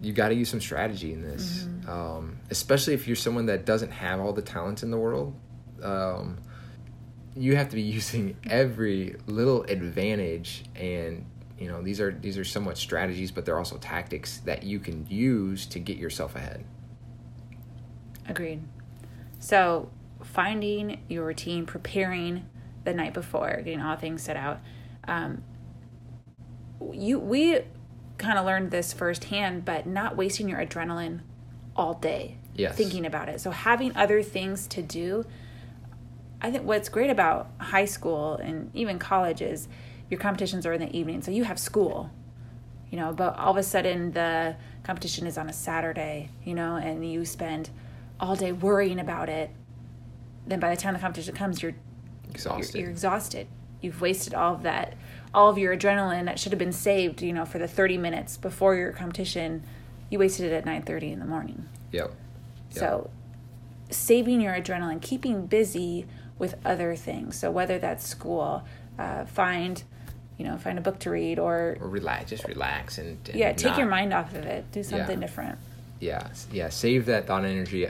you 0.00 0.12
got 0.12 0.28
to 0.28 0.34
use 0.34 0.48
some 0.50 0.60
strategy 0.60 1.12
in 1.12 1.22
this, 1.22 1.64
Mm-hmm. 1.64 1.88
um, 1.90 2.36
especially 2.50 2.94
if 2.94 3.06
you're 3.06 3.16
someone 3.16 3.46
that 3.46 3.64
doesn't 3.64 3.90
have 3.90 4.20
all 4.20 4.32
the 4.32 4.42
talents 4.42 4.82
in 4.82 4.90
the 4.90 4.98
world. 4.98 5.34
Um, 5.82 6.38
you 7.34 7.56
have 7.56 7.70
to 7.70 7.76
be 7.76 7.82
using 7.98 8.36
every 8.48 9.16
little 9.26 9.62
advantage, 9.64 10.64
and 10.76 11.24
you 11.58 11.68
know 11.68 11.82
these 11.82 12.00
are 12.00 12.12
these 12.12 12.36
are 12.38 12.44
somewhat 12.44 12.78
strategies, 12.78 13.30
but 13.30 13.44
they're 13.44 13.58
also 13.58 13.76
tactics 13.78 14.38
that 14.38 14.62
you 14.62 14.78
can 14.80 15.06
use 15.08 15.66
to 15.66 15.78
get 15.78 15.96
yourself 15.96 16.34
ahead. 16.36 16.64
Agreed. 18.28 18.62
So, 19.38 19.90
finding 20.22 21.00
your 21.08 21.26
routine, 21.26 21.66
preparing 21.66 22.46
the 22.84 22.94
night 22.94 23.14
before, 23.14 23.56
getting 23.64 23.80
all 23.80 23.96
things 23.96 24.22
set 24.22 24.36
out. 24.36 24.60
Um, 25.06 25.42
you 26.92 27.18
we 27.18 27.60
kind 28.18 28.38
of 28.38 28.44
learned 28.46 28.70
this 28.70 28.92
firsthand, 28.92 29.64
but 29.64 29.86
not 29.86 30.16
wasting 30.16 30.48
your 30.48 30.64
adrenaline 30.64 31.20
all 31.76 31.94
day 31.94 32.38
Yes. 32.54 32.76
thinking 32.76 33.04
about 33.04 33.28
it. 33.28 33.40
So 33.40 33.50
having 33.50 33.96
other 33.96 34.22
things 34.22 34.66
to 34.68 34.82
do. 34.82 35.24
I 36.40 36.50
think 36.50 36.64
what's 36.64 36.88
great 36.88 37.10
about 37.10 37.50
high 37.58 37.86
school 37.86 38.34
and 38.34 38.70
even 38.74 38.98
college 38.98 39.40
is 39.40 39.66
your 40.14 40.20
competitions 40.20 40.64
are 40.64 40.72
in 40.72 40.80
the 40.80 40.96
evening, 40.96 41.20
so 41.22 41.30
you 41.32 41.44
have 41.44 41.58
school 41.58 42.10
you 42.90 43.00
know 43.00 43.12
but 43.12 43.36
all 43.36 43.50
of 43.50 43.56
a 43.56 43.62
sudden 43.62 44.12
the 44.12 44.54
competition 44.84 45.26
is 45.26 45.36
on 45.36 45.48
a 45.48 45.52
saturday 45.52 46.28
you 46.44 46.54
know 46.54 46.76
and 46.76 47.10
you 47.10 47.24
spend 47.24 47.68
all 48.20 48.36
day 48.36 48.52
worrying 48.52 49.00
about 49.00 49.28
it 49.28 49.50
then 50.46 50.60
by 50.60 50.72
the 50.72 50.80
time 50.80 50.94
the 50.94 51.00
competition 51.00 51.34
comes 51.34 51.60
you're 51.60 51.74
Exhausted. 52.30 52.74
you're, 52.74 52.82
you're 52.82 52.90
exhausted 52.90 53.48
you've 53.80 54.00
wasted 54.00 54.32
all 54.32 54.54
of 54.54 54.62
that 54.62 54.94
all 55.34 55.48
of 55.48 55.58
your 55.58 55.76
adrenaline 55.76 56.26
that 56.26 56.38
should 56.38 56.52
have 56.52 56.58
been 56.58 56.72
saved 56.72 57.20
you 57.20 57.32
know 57.32 57.44
for 57.44 57.58
the 57.58 57.66
30 57.66 57.98
minutes 57.98 58.36
before 58.36 58.76
your 58.76 58.92
competition 58.92 59.64
you 60.08 60.20
wasted 60.20 60.52
it 60.52 60.54
at 60.54 60.64
9.30 60.64 61.14
in 61.14 61.18
the 61.18 61.24
morning 61.26 61.68
Yep. 61.90 62.08
Yep. 62.10 62.14
so 62.78 63.10
saving 63.90 64.40
your 64.40 64.54
adrenaline 64.54 65.00
keeping 65.02 65.46
busy 65.46 66.06
with 66.38 66.54
other 66.64 66.94
things 66.94 67.36
so 67.36 67.50
whether 67.50 67.78
that's 67.80 68.06
school 68.06 68.62
uh, 69.00 69.24
find 69.24 69.82
you 70.38 70.44
know 70.44 70.56
find 70.58 70.78
a 70.78 70.80
book 70.80 70.98
to 71.00 71.10
read 71.10 71.38
or 71.38 71.76
Or 71.80 71.88
relax, 71.88 72.30
just 72.30 72.44
relax 72.48 72.98
and, 72.98 73.18
and 73.28 73.38
yeah 73.38 73.52
take 73.52 73.76
your 73.76 73.86
mind 73.86 74.12
off 74.12 74.34
of 74.34 74.44
it. 74.44 74.70
Do 74.72 74.82
something 74.82 75.20
Yeah. 75.20 75.26
different. 75.26 75.58
Yeah 76.00 76.28
yeah 76.52 76.68
save 76.70 77.06
that 77.06 77.26
thought 77.26 77.44
energy. 77.44 77.86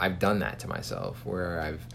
I've 0.00 0.18
done 0.18 0.40
that 0.40 0.58
to 0.60 0.68
myself 0.68 1.24
where 1.24 1.60
i've 1.60 1.86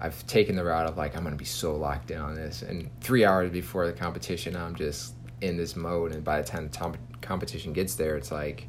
i've 0.00 0.24
taken 0.26 0.54
the 0.54 0.64
route 0.64 0.86
of 0.88 0.96
like 0.96 1.16
i'm 1.16 1.24
gonna 1.24 1.36
be 1.36 1.44
so 1.44 1.74
locked 1.74 2.10
in 2.10 2.18
on 2.20 2.34
this. 2.34 2.62
And 2.62 2.88
three 3.00 3.24
hours 3.24 3.50
before 3.50 3.86
the 3.86 3.92
competition 3.92 4.54
i'm 4.56 4.74
just 4.76 5.14
in 5.40 5.56
this 5.56 5.74
mode. 5.76 6.12
And 6.12 6.22
by 6.22 6.40
the 6.40 6.46
time 6.46 6.64
the 6.68 6.72
tom- 6.76 6.96
competition 7.22 7.72
gets 7.72 7.94
there 7.96 8.16
it's 8.16 8.30
like 8.30 8.66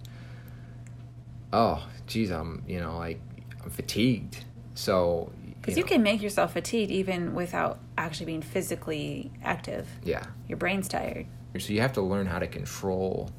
oh 1.53 1.85
geez 2.07 2.31
i'm 2.31 2.63
you 2.67 2.79
know 2.79 2.97
like 2.97 3.19
i'm 3.63 3.69
fatigued. 3.69 4.43
So 4.73 5.31
because 5.61 5.77
you, 5.77 5.83
can 5.83 6.01
make 6.01 6.21
yourself 6.21 6.53
fatigued 6.53 6.91
even 6.91 7.35
without 7.35 7.79
actually 7.97 8.25
being 8.25 8.41
physically 8.41 9.31
active. 9.43 9.87
Yeah. 10.03 10.23
Your 10.47 10.57
brain's 10.57 10.87
tired. 10.87 11.27
So 11.59 11.71
you 11.73 11.81
have 11.81 11.93
to 11.93 12.01
learn 12.01 12.25
how 12.25 12.39
to 12.39 12.47
control 12.47 13.29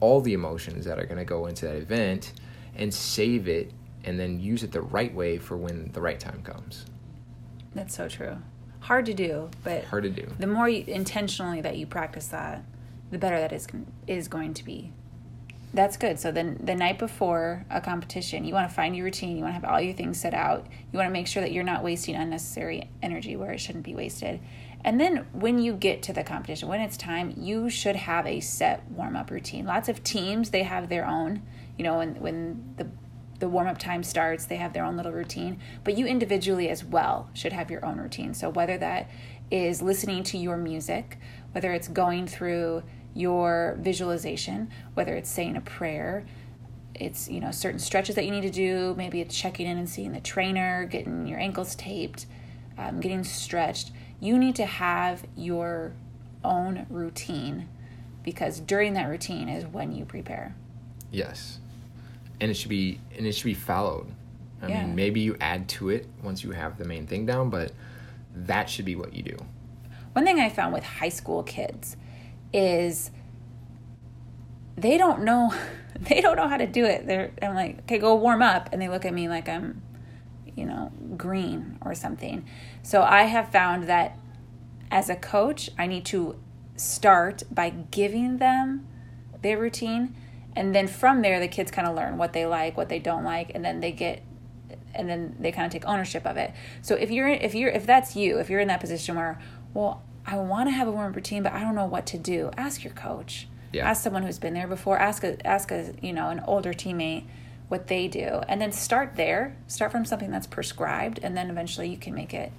all 0.00 0.20
the 0.20 0.34
emotions 0.34 0.84
that 0.84 0.98
are 0.98 1.06
going 1.06 1.18
to 1.18 1.24
go 1.24 1.46
into 1.46 1.66
that 1.66 1.76
event 1.76 2.32
and 2.74 2.92
save 2.92 3.48
it 3.48 3.72
and 4.04 4.20
then 4.20 4.38
use 4.40 4.62
it 4.62 4.72
the 4.72 4.82
right 4.82 5.12
way 5.14 5.38
for 5.38 5.56
when 5.56 5.90
the 5.92 6.00
right 6.00 6.20
time 6.20 6.42
comes. 6.42 6.84
that's 7.74 7.94
so 7.96 8.08
true. 8.08 8.36
Hard 8.80 9.06
to 9.06 9.14
do 9.14 9.50
but 9.64 9.84
Hard 9.84 10.04
to 10.04 10.10
do. 10.10 10.28
the 10.38 10.46
more 10.46 10.68
you, 10.68 10.84
intentionally 10.86 11.60
that 11.62 11.76
you 11.76 11.86
practice 11.86 12.28
that 12.28 12.62
the 13.10 13.18
better 13.18 13.38
that 13.40 13.52
is 13.52 13.66
is 14.06 14.28
going 14.28 14.52
to 14.54 14.64
be 14.64 14.92
that's 15.74 15.96
good. 15.96 16.18
So 16.18 16.32
then 16.32 16.58
the 16.62 16.74
night 16.74 16.98
before 16.98 17.64
a 17.70 17.80
competition 17.80 18.44
you 18.44 18.54
want 18.54 18.68
to 18.68 18.74
find 18.74 18.96
your 18.96 19.04
routine 19.04 19.36
you 19.36 19.42
want 19.42 19.54
to 19.54 19.60
have 19.60 19.70
all 19.70 19.80
your 19.80 19.94
things 19.94 20.20
set 20.20 20.34
out 20.34 20.66
you 20.92 20.96
want 20.96 21.08
to 21.08 21.12
make 21.12 21.26
sure 21.26 21.42
that 21.42 21.52
you're 21.52 21.64
not 21.64 21.82
wasting 21.82 22.14
unnecessary 22.14 22.90
energy 23.02 23.36
where 23.36 23.52
it 23.52 23.58
shouldn't 23.58 23.84
be 23.84 23.94
wasted. 23.94 24.40
And 24.84 25.00
then 25.00 25.26
when 25.32 25.58
you 25.58 25.72
get 25.72 26.02
to 26.04 26.12
the 26.12 26.22
competition 26.22 26.68
when 26.68 26.80
it's 26.80 26.96
time 26.96 27.34
you 27.36 27.68
should 27.68 27.96
have 27.96 28.26
a 28.26 28.40
set 28.40 28.88
warm-up 28.90 29.30
routine. 29.30 29.66
Lots 29.66 29.88
of 29.88 30.02
teams 30.02 30.50
they 30.50 30.62
have 30.62 30.88
their 30.88 31.06
own 31.06 31.42
you 31.76 31.84
know 31.84 31.98
when 31.98 32.14
when 32.20 32.74
the 32.76 32.86
the 33.38 33.48
warm 33.48 33.66
up 33.66 33.78
time 33.78 34.02
starts, 34.02 34.46
they 34.46 34.56
have 34.56 34.72
their 34.72 34.84
own 34.84 34.96
little 34.96 35.12
routine, 35.12 35.60
but 35.84 35.96
you 35.96 36.06
individually 36.06 36.68
as 36.68 36.84
well 36.84 37.28
should 37.34 37.52
have 37.52 37.70
your 37.70 37.84
own 37.84 37.98
routine. 37.98 38.34
So, 38.34 38.48
whether 38.48 38.78
that 38.78 39.10
is 39.50 39.82
listening 39.82 40.22
to 40.24 40.38
your 40.38 40.56
music, 40.56 41.18
whether 41.52 41.72
it's 41.72 41.88
going 41.88 42.26
through 42.26 42.82
your 43.16 43.76
visualization, 43.80 44.70
whether 44.94 45.14
it's 45.14 45.30
saying 45.30 45.56
a 45.56 45.60
prayer, 45.60 46.24
it's 46.94 47.28
you 47.28 47.40
know 47.40 47.50
certain 47.50 47.78
stretches 47.78 48.14
that 48.14 48.24
you 48.24 48.30
need 48.30 48.40
to 48.40 48.48
do 48.48 48.94
maybe 48.96 49.20
it's 49.20 49.38
checking 49.38 49.66
in 49.66 49.76
and 49.76 49.86
seeing 49.86 50.12
the 50.12 50.20
trainer 50.20 50.86
getting 50.86 51.26
your 51.26 51.38
ankles 51.38 51.74
taped 51.74 52.24
um, 52.78 53.00
getting 53.00 53.22
stretched 53.22 53.90
you 54.18 54.38
need 54.38 54.56
to 54.56 54.64
have 54.64 55.22
your 55.36 55.92
own 56.42 56.86
routine 56.88 57.68
because 58.22 58.60
during 58.60 58.94
that 58.94 59.10
routine 59.10 59.46
is 59.46 59.66
when 59.66 59.92
you 59.92 60.06
prepare 60.06 60.54
Yes. 61.10 61.58
And 62.40 62.50
it 62.50 62.54
should 62.54 62.68
be 62.68 63.00
and 63.16 63.26
it 63.26 63.32
should 63.32 63.44
be 63.44 63.54
followed. 63.54 64.06
I 64.62 64.68
Yeah. 64.68 64.84
mean, 64.84 64.94
maybe 64.94 65.20
you 65.20 65.36
add 65.40 65.68
to 65.70 65.90
it 65.90 66.06
once 66.22 66.42
you 66.42 66.50
have 66.52 66.78
the 66.78 66.84
main 66.84 67.06
thing 67.06 67.26
down, 67.26 67.50
but 67.50 67.72
that 68.34 68.68
should 68.68 68.84
be 68.84 68.96
what 68.96 69.14
you 69.14 69.22
do. 69.22 69.36
One 70.12 70.24
thing 70.24 70.40
I 70.40 70.48
found 70.48 70.72
with 70.72 70.84
high 70.84 71.08
school 71.08 71.42
kids 71.42 71.96
is 72.52 73.10
they 74.76 74.98
don't 74.98 75.22
know 75.22 75.52
they 76.00 76.20
don't 76.20 76.36
know 76.36 76.48
how 76.48 76.56
to 76.56 76.66
do 76.66 76.84
it. 76.84 77.06
They're 77.06 77.32
I'm 77.42 77.54
like, 77.54 77.80
okay, 77.80 77.98
go 77.98 78.14
warm 78.14 78.42
up, 78.42 78.68
and 78.72 78.80
they 78.80 78.88
look 78.88 79.04
at 79.04 79.14
me 79.14 79.28
like 79.28 79.48
I'm, 79.48 79.82
you 80.54 80.66
know, 80.66 80.92
green 81.16 81.78
or 81.80 81.94
something. 81.94 82.44
So 82.82 83.02
I 83.02 83.22
have 83.24 83.50
found 83.50 83.84
that 83.84 84.18
as 84.90 85.08
a 85.08 85.16
coach, 85.16 85.70
I 85.78 85.86
need 85.86 86.04
to 86.06 86.36
start 86.76 87.42
by 87.50 87.70
giving 87.70 88.38
them 88.38 88.86
their 89.42 89.58
routine, 89.58 90.14
and 90.54 90.74
then 90.74 90.86
from 90.86 91.22
there, 91.22 91.40
the 91.40 91.48
kids 91.48 91.70
kind 91.70 91.88
of 91.88 91.94
learn 91.94 92.18
what 92.18 92.32
they 92.32 92.46
like, 92.46 92.76
what 92.76 92.88
they 92.88 92.98
don't 92.98 93.24
like, 93.24 93.52
and 93.54 93.64
then 93.64 93.80
they 93.80 93.92
get 93.92 94.22
and 94.94 95.08
then 95.08 95.36
they 95.38 95.52
kind 95.52 95.66
of 95.66 95.72
take 95.72 95.86
ownership 95.86 96.26
of 96.26 96.36
it. 96.36 96.52
So 96.82 96.94
if 96.94 97.10
you're 97.10 97.28
if 97.28 97.54
you're 97.54 97.70
if 97.70 97.86
that's 97.86 98.16
you, 98.16 98.38
if 98.38 98.50
you're 98.50 98.60
in 98.60 98.68
that 98.68 98.80
position 98.80 99.16
where, 99.16 99.38
well, 99.74 100.02
I 100.26 100.36
want 100.36 100.68
to 100.68 100.72
have 100.72 100.88
a 100.88 100.90
warm 100.90 101.12
routine, 101.12 101.42
but 101.42 101.52
I 101.52 101.60
don't 101.60 101.74
know 101.74 101.86
what 101.86 102.06
to 102.06 102.18
do, 102.18 102.50
ask 102.56 102.82
your 102.82 102.92
coach. 102.92 103.46
Yeah. 103.72 103.88
Ask 103.88 104.02
someone 104.02 104.22
who's 104.22 104.38
been 104.38 104.54
there 104.54 104.68
before. 104.68 104.98
Ask 104.98 105.22
a 105.22 105.44
ask 105.46 105.70
a 105.70 105.92
you 106.00 106.12
know 106.12 106.30
an 106.30 106.40
older 106.46 106.72
teammate 106.72 107.24
what 107.68 107.88
they 107.88 108.08
do, 108.08 108.40
and 108.48 108.60
then 108.60 108.72
start 108.72 109.16
there. 109.16 109.56
Start 109.66 109.92
from 109.92 110.04
something 110.04 110.30
that's 110.30 110.46
prescribed, 110.46 111.20
and 111.22 111.36
then 111.36 111.50
eventually 111.50 111.88
you 111.88 111.96
can 111.96 112.14
make 112.14 112.32
it 112.32 112.52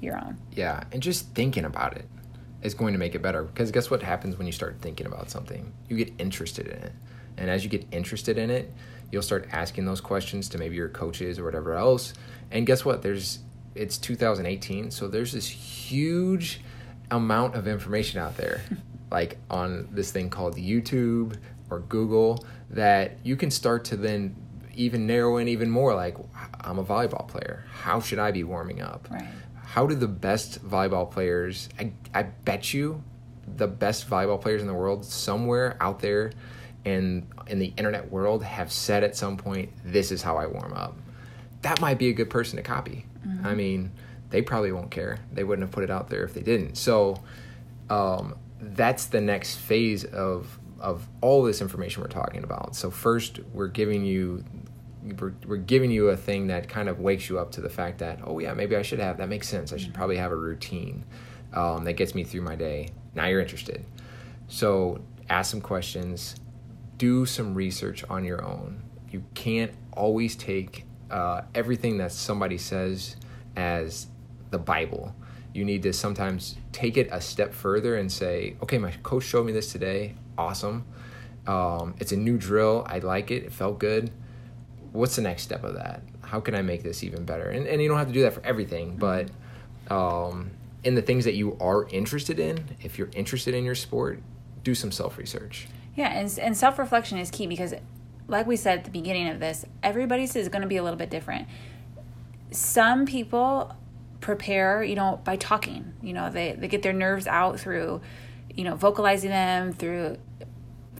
your 0.00 0.16
own. 0.16 0.38
Yeah, 0.52 0.84
and 0.92 1.02
just 1.02 1.28
thinking 1.30 1.64
about 1.64 1.96
it 1.96 2.06
is 2.62 2.72
going 2.72 2.94
to 2.94 2.98
make 2.98 3.14
it 3.14 3.20
better 3.20 3.42
because 3.42 3.70
guess 3.70 3.90
what 3.90 4.02
happens 4.02 4.38
when 4.38 4.46
you 4.46 4.52
start 4.52 4.76
thinking 4.80 5.06
about 5.06 5.30
something? 5.30 5.72
You 5.88 5.96
get 5.96 6.12
interested 6.18 6.66
in 6.66 6.78
it. 6.78 6.92
And 7.36 7.50
as 7.50 7.64
you 7.64 7.70
get 7.70 7.84
interested 7.90 8.38
in 8.38 8.48
it, 8.48 8.72
you'll 9.10 9.22
start 9.22 9.48
asking 9.52 9.84
those 9.86 10.00
questions 10.00 10.48
to 10.50 10.58
maybe 10.58 10.76
your 10.76 10.88
coaches 10.88 11.38
or 11.38 11.44
whatever 11.44 11.74
else. 11.74 12.14
And 12.50 12.66
guess 12.66 12.84
what? 12.84 13.02
There's 13.02 13.40
it's 13.74 13.98
2018, 13.98 14.92
so 14.92 15.08
there's 15.08 15.32
this 15.32 15.48
huge 15.48 16.60
amount 17.10 17.54
of 17.54 17.68
information 17.68 18.20
out 18.20 18.36
there 18.36 18.62
like 19.10 19.38
on 19.50 19.88
this 19.92 20.10
thing 20.10 20.30
called 20.30 20.56
YouTube 20.56 21.36
or 21.70 21.80
Google 21.80 22.44
that 22.70 23.18
you 23.22 23.36
can 23.36 23.50
start 23.50 23.84
to 23.86 23.96
then 23.96 24.36
even 24.74 25.06
narrow 25.06 25.36
in 25.36 25.48
even 25.48 25.70
more 25.70 25.94
like 25.94 26.16
I'm 26.60 26.78
a 26.78 26.84
volleyball 26.84 27.28
player. 27.28 27.64
How 27.70 28.00
should 28.00 28.18
I 28.18 28.32
be 28.32 28.44
warming 28.44 28.82
up? 28.82 29.08
Right. 29.10 29.24
how 29.62 29.86
do 29.86 29.94
the 29.94 30.08
best 30.08 30.64
volleyball 30.66 31.10
players 31.10 31.68
I, 31.78 31.92
I 32.12 32.22
bet 32.24 32.74
you 32.74 33.02
the 33.56 33.66
best 33.66 34.08
volleyball 34.08 34.40
players 34.40 34.60
in 34.62 34.66
the 34.66 34.74
world 34.74 35.04
somewhere 35.04 35.76
out 35.80 36.00
there 36.00 36.32
and 36.84 37.26
in 37.46 37.58
the 37.58 37.72
internet 37.76 38.10
world 38.10 38.42
have 38.42 38.70
said 38.72 39.04
at 39.04 39.16
some 39.16 39.36
point 39.36 39.70
this 39.84 40.10
is 40.10 40.22
how 40.22 40.36
I 40.36 40.46
warm 40.46 40.72
up 40.72 40.96
that 41.62 41.80
might 41.80 41.98
be 41.98 42.08
a 42.08 42.12
good 42.12 42.30
person 42.30 42.56
to 42.56 42.62
copy 42.62 43.06
mm-hmm. 43.26 43.46
I 43.46 43.54
mean 43.54 43.90
they 44.34 44.42
probably 44.42 44.72
won't 44.72 44.90
care. 44.90 45.20
They 45.32 45.44
wouldn't 45.44 45.62
have 45.62 45.70
put 45.70 45.84
it 45.84 45.90
out 45.92 46.08
there 46.08 46.24
if 46.24 46.34
they 46.34 46.42
didn't. 46.42 46.74
So 46.74 47.22
um, 47.88 48.34
that's 48.60 49.04
the 49.04 49.20
next 49.20 49.54
phase 49.58 50.04
of 50.04 50.58
of 50.80 51.06
all 51.20 51.44
this 51.44 51.60
information 51.60 52.02
we're 52.02 52.08
talking 52.08 52.42
about. 52.42 52.74
So 52.74 52.90
first 52.90 53.38
we're 53.52 53.68
giving 53.68 54.04
you 54.04 54.44
we're, 55.20 55.34
we're 55.46 55.56
giving 55.58 55.92
you 55.92 56.08
a 56.08 56.16
thing 56.16 56.48
that 56.48 56.68
kind 56.68 56.88
of 56.88 56.98
wakes 56.98 57.28
you 57.28 57.38
up 57.38 57.52
to 57.52 57.60
the 57.60 57.68
fact 57.68 57.98
that 57.98 58.18
oh 58.24 58.40
yeah 58.40 58.54
maybe 58.54 58.74
i 58.74 58.82
should 58.82 58.98
have 58.98 59.18
that 59.18 59.28
makes 59.28 59.48
sense. 59.48 59.72
I 59.72 59.76
should 59.76 59.94
probably 59.94 60.16
have 60.16 60.32
a 60.32 60.36
routine 60.36 61.04
um, 61.52 61.84
that 61.84 61.92
gets 61.92 62.12
me 62.16 62.24
through 62.24 62.42
my 62.42 62.56
day. 62.56 62.88
Now 63.14 63.26
you're 63.26 63.40
interested. 63.40 63.84
So 64.48 65.00
ask 65.30 65.48
some 65.48 65.60
questions. 65.60 66.34
Do 66.98 67.24
some 67.24 67.54
research 67.54 68.02
on 68.10 68.24
your 68.24 68.44
own. 68.44 68.82
You 69.12 69.22
can't 69.34 69.70
always 69.92 70.34
take 70.34 70.86
uh, 71.08 71.42
everything 71.54 71.98
that 71.98 72.10
somebody 72.10 72.58
says 72.58 73.14
as 73.56 74.08
the 74.54 74.58
Bible. 74.58 75.14
You 75.52 75.64
need 75.64 75.82
to 75.82 75.92
sometimes 75.92 76.56
take 76.72 76.96
it 76.96 77.08
a 77.10 77.20
step 77.20 77.52
further 77.52 77.96
and 77.96 78.10
say, 78.10 78.56
okay, 78.62 78.78
my 78.78 78.92
coach 79.02 79.24
showed 79.24 79.46
me 79.46 79.52
this 79.52 79.70
today. 79.72 80.14
Awesome. 80.38 80.84
Um, 81.46 81.94
it's 81.98 82.12
a 82.12 82.16
new 82.16 82.38
drill. 82.38 82.86
I 82.88 83.00
like 83.00 83.30
it. 83.30 83.42
It 83.44 83.52
felt 83.52 83.78
good. 83.78 84.10
What's 84.92 85.16
the 85.16 85.22
next 85.22 85.42
step 85.42 85.64
of 85.64 85.74
that? 85.74 86.02
How 86.22 86.40
can 86.40 86.54
I 86.54 86.62
make 86.62 86.82
this 86.82 87.02
even 87.02 87.24
better? 87.24 87.50
And, 87.50 87.66
and 87.66 87.82
you 87.82 87.88
don't 87.88 87.98
have 87.98 88.06
to 88.06 88.12
do 88.12 88.22
that 88.22 88.32
for 88.32 88.46
everything, 88.46 88.96
but 88.96 89.28
um, 89.90 90.52
in 90.84 90.94
the 90.94 91.02
things 91.02 91.24
that 91.24 91.34
you 91.34 91.56
are 91.60 91.88
interested 91.88 92.38
in, 92.38 92.64
if 92.80 92.96
you're 92.96 93.10
interested 93.14 93.54
in 93.54 93.64
your 93.64 93.74
sport, 93.74 94.22
do 94.62 94.74
some 94.74 94.92
self 94.92 95.18
research. 95.18 95.66
Yeah, 95.96 96.12
and, 96.12 96.38
and 96.38 96.56
self 96.56 96.78
reflection 96.78 97.18
is 97.18 97.30
key 97.30 97.46
because, 97.46 97.74
like 98.28 98.46
we 98.46 98.56
said 98.56 98.78
at 98.78 98.84
the 98.84 98.90
beginning 98.90 99.28
of 99.28 99.40
this, 99.40 99.64
everybody's 99.82 100.34
is 100.36 100.48
going 100.48 100.62
to 100.62 100.68
be 100.68 100.76
a 100.76 100.82
little 100.82 100.98
bit 100.98 101.10
different. 101.10 101.48
Some 102.50 103.04
people 103.04 103.74
prepare, 104.24 104.82
you 104.82 104.94
know, 104.94 105.20
by 105.22 105.36
talking. 105.36 105.92
You 106.02 106.14
know, 106.14 106.30
they, 106.30 106.52
they 106.52 106.66
get 106.66 106.82
their 106.82 106.94
nerves 106.94 107.26
out 107.26 107.60
through, 107.60 108.00
you 108.54 108.64
know, 108.64 108.74
vocalizing 108.74 109.30
them, 109.30 109.72
through 109.72 110.16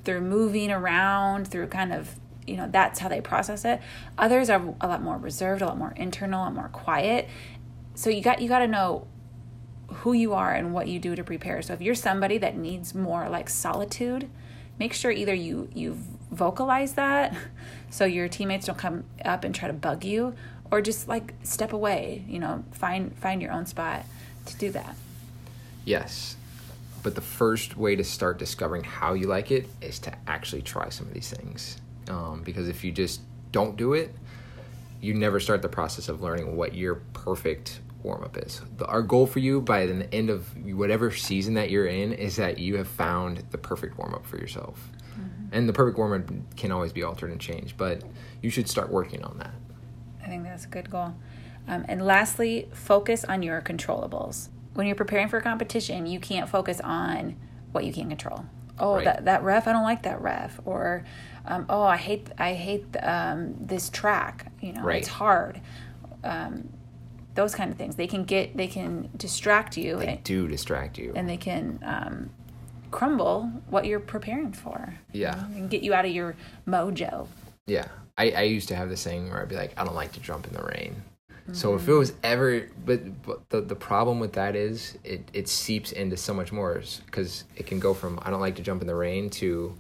through 0.05 0.21
moving 0.21 0.71
around, 0.71 1.49
through 1.49 1.67
kind 1.69 1.95
of 1.95 2.17
you 2.47 2.59
know 2.59 2.69
that's 2.71 2.99
how 2.99 3.09
they 3.09 3.23
process 3.23 3.65
it. 3.65 3.81
Others 4.19 4.51
are 4.51 4.75
a 4.83 4.87
lot 4.87 5.03
more 5.03 5.17
reserved, 5.17 5.63
a 5.63 5.67
lot 5.67 5.79
more 5.79 5.95
internal, 5.97 6.43
a 6.43 6.45
lot 6.45 6.55
more 6.55 6.69
quiet. 6.69 7.29
So 7.95 8.11
you 8.11 8.21
got 8.21 8.43
you 8.43 8.49
got 8.49 8.59
to 8.59 8.69
know 8.69 9.07
who 9.89 10.13
you 10.13 10.35
are 10.35 10.53
and 10.53 10.75
what 10.75 10.89
you 10.89 10.99
do 10.99 11.15
to 11.15 11.25
prepare. 11.25 11.63
So 11.63 11.73
if 11.73 11.81
you're 11.81 11.95
somebody 11.95 12.37
that 12.39 12.57
needs 12.59 12.95
more 12.95 13.31
like 13.31 13.49
solitude, 13.49 14.29
make 14.79 14.93
sure 14.93 15.11
either 15.11 15.35
you 15.35 15.71
you 15.73 15.97
vocalize 16.31 16.95
that 16.95 17.35
so 17.91 18.05
your 18.05 18.29
teammates 18.29 18.67
don't 18.67 18.77
come 18.77 19.05
up 19.25 19.45
and 19.45 19.55
try 19.55 19.69
to 19.69 19.75
bug 19.75 20.05
you 20.05 20.35
or 20.75 20.83
just 20.83 21.07
like 21.07 21.35
step 21.45 21.73
away, 21.73 22.25
you 22.29 22.41
know, 22.41 22.65
find 22.73 23.17
find 23.17 23.41
your 23.41 23.53
own 23.53 23.65
spot 23.65 24.05
to 24.47 24.57
do 24.57 24.71
that. 24.71 24.97
Yes. 25.85 26.35
But 27.05 27.15
the 27.15 27.21
first 27.21 27.77
way 27.77 27.95
to 27.95 28.03
start 28.03 28.39
discovering 28.39 28.83
how 28.83 29.15
you 29.15 29.29
like 29.29 29.53
it 29.53 29.69
is 29.81 30.01
to 30.01 30.13
actually 30.27 30.63
try 30.63 30.89
some 30.89 31.07
of 31.07 31.15
these 31.15 31.31
things. 31.31 31.77
Um, 32.09 32.43
because 32.43 32.69
if 32.69 32.83
you 32.83 32.91
just 32.91 33.21
don't 33.53 33.77
do 33.77 33.93
it, 33.93 34.13
you 35.01 35.15
never 35.15 35.39
start 35.39 35.63
the 35.63 35.69
process 35.69 36.09
of 36.09 36.23
learning 36.23 36.57
what 36.57 36.75
your 36.75 36.97
perfect 37.13 37.79
warm 38.03 38.25
up 38.25 38.37
is. 38.37 38.61
The, 38.77 38.87
our 38.87 39.03
goal 39.03 39.29
for 39.29 39.39
you 39.39 39.61
by 39.61 39.87
the 39.87 40.13
end 40.13 40.29
of 40.29 40.57
whatever 40.67 41.13
season 41.13 41.55
that 41.55 41.71
you're 41.71 41.87
in 41.87 42.13
is 42.13 42.35
that 42.37 42.59
you 42.59 42.79
have 42.79 42.89
found 42.89 43.45
the 43.53 43.59
perfect 43.59 43.97
warm 43.97 44.13
up 44.13 44.27
for 44.27 44.39
yourself. 44.39 44.91
Mm-hmm. 45.13 45.47
And 45.53 45.69
the 45.69 45.73
perfect 45.73 45.99
warm 45.99 46.21
up 46.21 46.57
can 46.57 46.73
always 46.73 46.93
be 46.93 47.05
altered 47.05 47.31
and 47.31 47.41
changed, 47.41 47.77
but 47.77 48.03
you 48.43 48.51
should 48.51 48.69
start 48.69 48.91
working 48.91 49.23
on 49.23 49.39
that. 49.39 49.55
I 50.25 50.29
think 50.29 50.45
that's 50.45 50.65
a 50.65 50.69
good 50.69 50.91
goal. 50.91 51.15
Um, 51.69 51.85
and 51.89 52.05
lastly, 52.05 52.69
focus 52.73 53.25
on 53.25 53.43
your 53.43 53.61
controllables. 53.61 54.49
When 54.75 54.87
you're 54.87 54.97
preparing 54.97 55.29
for 55.29 55.39
a 55.39 55.43
competition, 55.43 56.07
you 56.07 56.21
can't 56.21 56.49
focus 56.49 56.81
on 56.81 57.37
what 57.73 57.85
you 57.85 57.93
can't 57.93 58.09
control. 58.09 58.45
Oh, 58.79 58.97
right. 58.97 59.05
that, 59.05 59.25
that 59.27 59.43
ref, 59.43 59.69
I 59.69 59.73
don't 59.73 59.85
like 59.85 60.03
that 60.03 60.21
ref. 60.21 60.59
Or, 60.65 61.05
um, 61.47 61.67
oh, 61.69 61.83
I 61.83 61.97
hate 61.97 62.29
I 62.39 62.55
hate 62.55 62.85
um, 63.03 63.55
this 63.61 63.89
track. 63.89 64.51
You 64.61 64.73
know, 64.73 64.83
right. 64.83 64.99
it's 64.99 65.09
hard. 65.09 65.61
Um, 66.23 66.71
those 67.35 67.55
kind 67.55 67.71
of 67.71 67.77
things. 67.77 67.97
They 67.97 68.07
can 68.07 68.25
get 68.25 68.57
they 68.57 68.67
can 68.67 69.11
distract 69.17 69.77
you. 69.77 69.99
They 69.99 70.07
and, 70.07 70.25
do 70.25 70.49
distract 70.49 70.99
you, 70.99 71.13
and 71.15 71.29
they 71.29 71.37
can 71.37 71.79
um, 71.85 72.31
crumble 72.91 73.51
what 73.69 73.87
you're 73.87 74.01
preparing 74.01 74.53
for. 74.53 74.95
Yeah, 75.13 75.45
and 75.55 75.69
get 75.69 75.83
you 75.83 75.95
out 75.95 76.05
of 76.05 76.13
your 76.13 76.37
mojo. 76.67 77.29
Yeah, 77.67 77.87
I, 78.19 78.31
I 78.31 78.43
used 78.43 78.69
to 78.69 78.77
have 78.77 78.89
this 78.89 79.05
thing 79.05 79.31
where 79.31 79.43
I'd 79.43 79.49
be 79.49 79.57
like, 79.57 79.73
I 79.77 79.85
don't 79.85 79.95
like 79.95 80.13
to 80.13 80.21
jump 80.21 80.47
in 80.47 80.53
the 80.53 80.63
rain. 80.63 81.03
Mm-hmm. 81.31 81.55
So 81.55 81.75
if 81.75 81.89
it 81.89 81.93
was 81.93 82.15
ever, 82.23 82.69
but, 82.85 83.23
but 83.23 83.49
the 83.51 83.61
the 83.61 83.75
problem 83.75 84.19
with 84.19 84.33
that 84.33 84.57
is 84.57 84.97
it 85.05 85.29
it 85.35 85.49
seeps 85.49 85.93
into 85.93 86.17
so 86.17 86.33
much 86.33 86.53
more 86.53 86.83
because 87.07 87.45
it 87.57 87.67
can 87.67 87.81
go 87.81 87.93
from 87.93 88.19
I 88.23 88.31
don't 88.31 88.41
like 88.41 88.57
to 88.57 88.63
jump 88.63 88.81
in 88.81 88.87
the 88.87 88.95
rain 88.95 89.29
to 89.31 89.75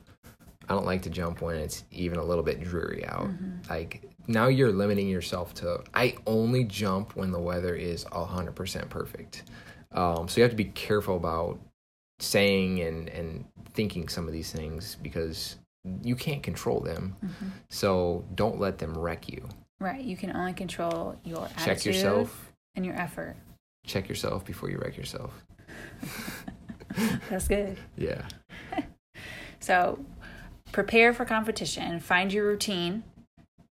I 0.68 0.74
don't 0.74 0.87
like 0.87 1.02
to 1.02 1.11
jump 1.11 1.40
when 1.40 1.56
it's 1.56 1.85
even 1.90 2.18
a 2.18 2.24
little 2.24 2.44
bit 2.44 2.62
dreary 2.62 3.04
out. 3.06 3.28
Mm-hmm. 3.28 3.70
Like 3.70 4.02
now 4.26 4.48
you're 4.48 4.72
limiting 4.72 5.08
yourself 5.08 5.54
to 5.54 5.82
I 5.94 6.16
only 6.26 6.64
jump 6.64 7.16
when 7.16 7.32
the 7.32 7.40
weather 7.40 7.74
is 7.74 8.04
100% 8.06 8.88
perfect. 8.88 9.44
Um, 9.92 10.28
so 10.28 10.38
you 10.38 10.42
have 10.42 10.50
to 10.50 10.56
be 10.56 10.64
careful 10.64 11.16
about 11.16 11.58
saying 12.20 12.80
and 12.80 13.08
and 13.08 13.44
thinking 13.72 14.08
some 14.08 14.26
of 14.26 14.32
these 14.32 14.52
things 14.52 14.96
because 15.02 15.56
you 16.02 16.16
can't 16.16 16.42
control 16.42 16.80
them. 16.80 17.16
Mm-hmm. 17.24 17.48
So 17.68 18.24
don't 18.34 18.58
let 18.58 18.78
them 18.78 18.96
wreck 18.96 19.28
you. 19.28 19.48
Right. 19.80 20.02
You 20.02 20.16
can 20.16 20.34
only 20.34 20.52
control 20.52 21.16
your 21.24 21.48
check 21.64 21.84
yourself 21.84 22.52
and 22.74 22.84
your 22.84 22.94
effort. 22.94 23.36
Check 23.86 24.08
yourself 24.08 24.44
before 24.44 24.70
you 24.70 24.78
wreck 24.78 24.96
yourself. 24.96 25.44
That's 27.30 27.48
good. 27.48 27.76
Yeah. 27.96 28.22
so 29.60 30.04
prepare 30.72 31.12
for 31.12 31.24
competition. 31.24 32.00
Find 32.00 32.32
your 32.32 32.46
routine. 32.46 33.04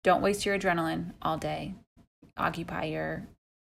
Don't 0.04 0.22
waste 0.22 0.46
your 0.46 0.58
adrenaline 0.58 1.12
all 1.22 1.38
day. 1.38 1.76
Occupy 2.38 2.86
your 2.86 3.28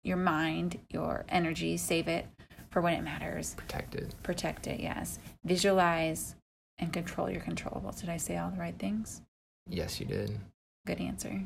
your 0.03 0.17
mind, 0.17 0.79
your 0.91 1.25
energy, 1.29 1.77
save 1.77 2.09
it 2.09 2.27
for 2.71 2.83
when 2.83 2.95
it 2.95 3.03
matters. 3.03 3.55
Protect 3.55 3.95
it. 3.95 4.15
Protect 4.23 4.67
it, 4.67 4.81
yes. 4.81 5.19
Visualize 5.45 6.35
and 6.79 6.93
control 6.93 7.31
your 7.31 7.41
controllables. 7.41 8.01
Did 8.01 8.11
I 8.11 8.17
say 8.17 8.37
all 8.37 8.51
the 8.51 8.59
right 8.59 8.79
things? 8.79 9.23
Yes, 9.69 10.01
you 10.01 10.07
did. 10.07 10.39
Good 10.87 11.01
answer. 11.01 11.43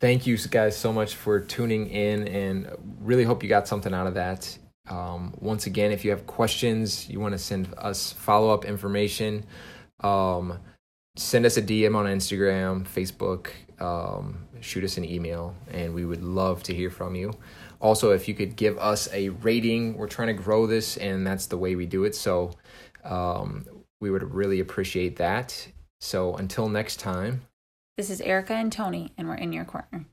Thank 0.00 0.26
you 0.26 0.38
guys 0.38 0.76
so 0.76 0.92
much 0.92 1.16
for 1.16 1.40
tuning 1.40 1.88
in 1.88 2.28
and 2.28 2.70
really 3.00 3.24
hope 3.24 3.42
you 3.42 3.48
got 3.48 3.66
something 3.66 3.92
out 3.92 4.06
of 4.06 4.14
that. 4.14 4.56
Um, 4.88 5.34
once 5.40 5.66
again, 5.66 5.90
if 5.90 6.04
you 6.04 6.10
have 6.12 6.26
questions, 6.26 7.08
you 7.08 7.20
want 7.20 7.32
to 7.32 7.38
send 7.38 7.74
us 7.76 8.12
follow 8.12 8.54
up 8.54 8.64
information, 8.64 9.44
um, 10.00 10.60
send 11.16 11.44
us 11.44 11.56
a 11.56 11.62
DM 11.62 11.96
on 11.96 12.06
Instagram, 12.06 12.86
Facebook, 12.86 13.50
um, 13.80 14.46
shoot 14.60 14.84
us 14.84 14.96
an 14.96 15.04
email, 15.04 15.54
and 15.70 15.94
we 15.94 16.04
would 16.04 16.22
love 16.22 16.62
to 16.64 16.74
hear 16.74 16.90
from 16.90 17.14
you. 17.14 17.32
Also, 17.80 18.10
if 18.10 18.26
you 18.28 18.34
could 18.34 18.56
give 18.56 18.78
us 18.78 19.08
a 19.12 19.28
rating, 19.28 19.96
we're 19.96 20.08
trying 20.08 20.28
to 20.28 20.42
grow 20.42 20.66
this, 20.66 20.96
and 20.96 21.26
that's 21.26 21.46
the 21.46 21.58
way 21.58 21.76
we 21.76 21.86
do 21.86 22.04
it. 22.04 22.14
So 22.14 22.52
um, 23.04 23.66
we 24.00 24.10
would 24.10 24.34
really 24.34 24.60
appreciate 24.60 25.16
that. 25.16 25.68
So 26.00 26.34
until 26.36 26.68
next 26.68 27.00
time. 27.00 27.42
This 27.96 28.10
is 28.10 28.20
Erica 28.20 28.54
and 28.54 28.72
Tony, 28.72 29.12
and 29.18 29.28
we're 29.28 29.34
in 29.34 29.52
your 29.52 29.64
corner. 29.64 30.06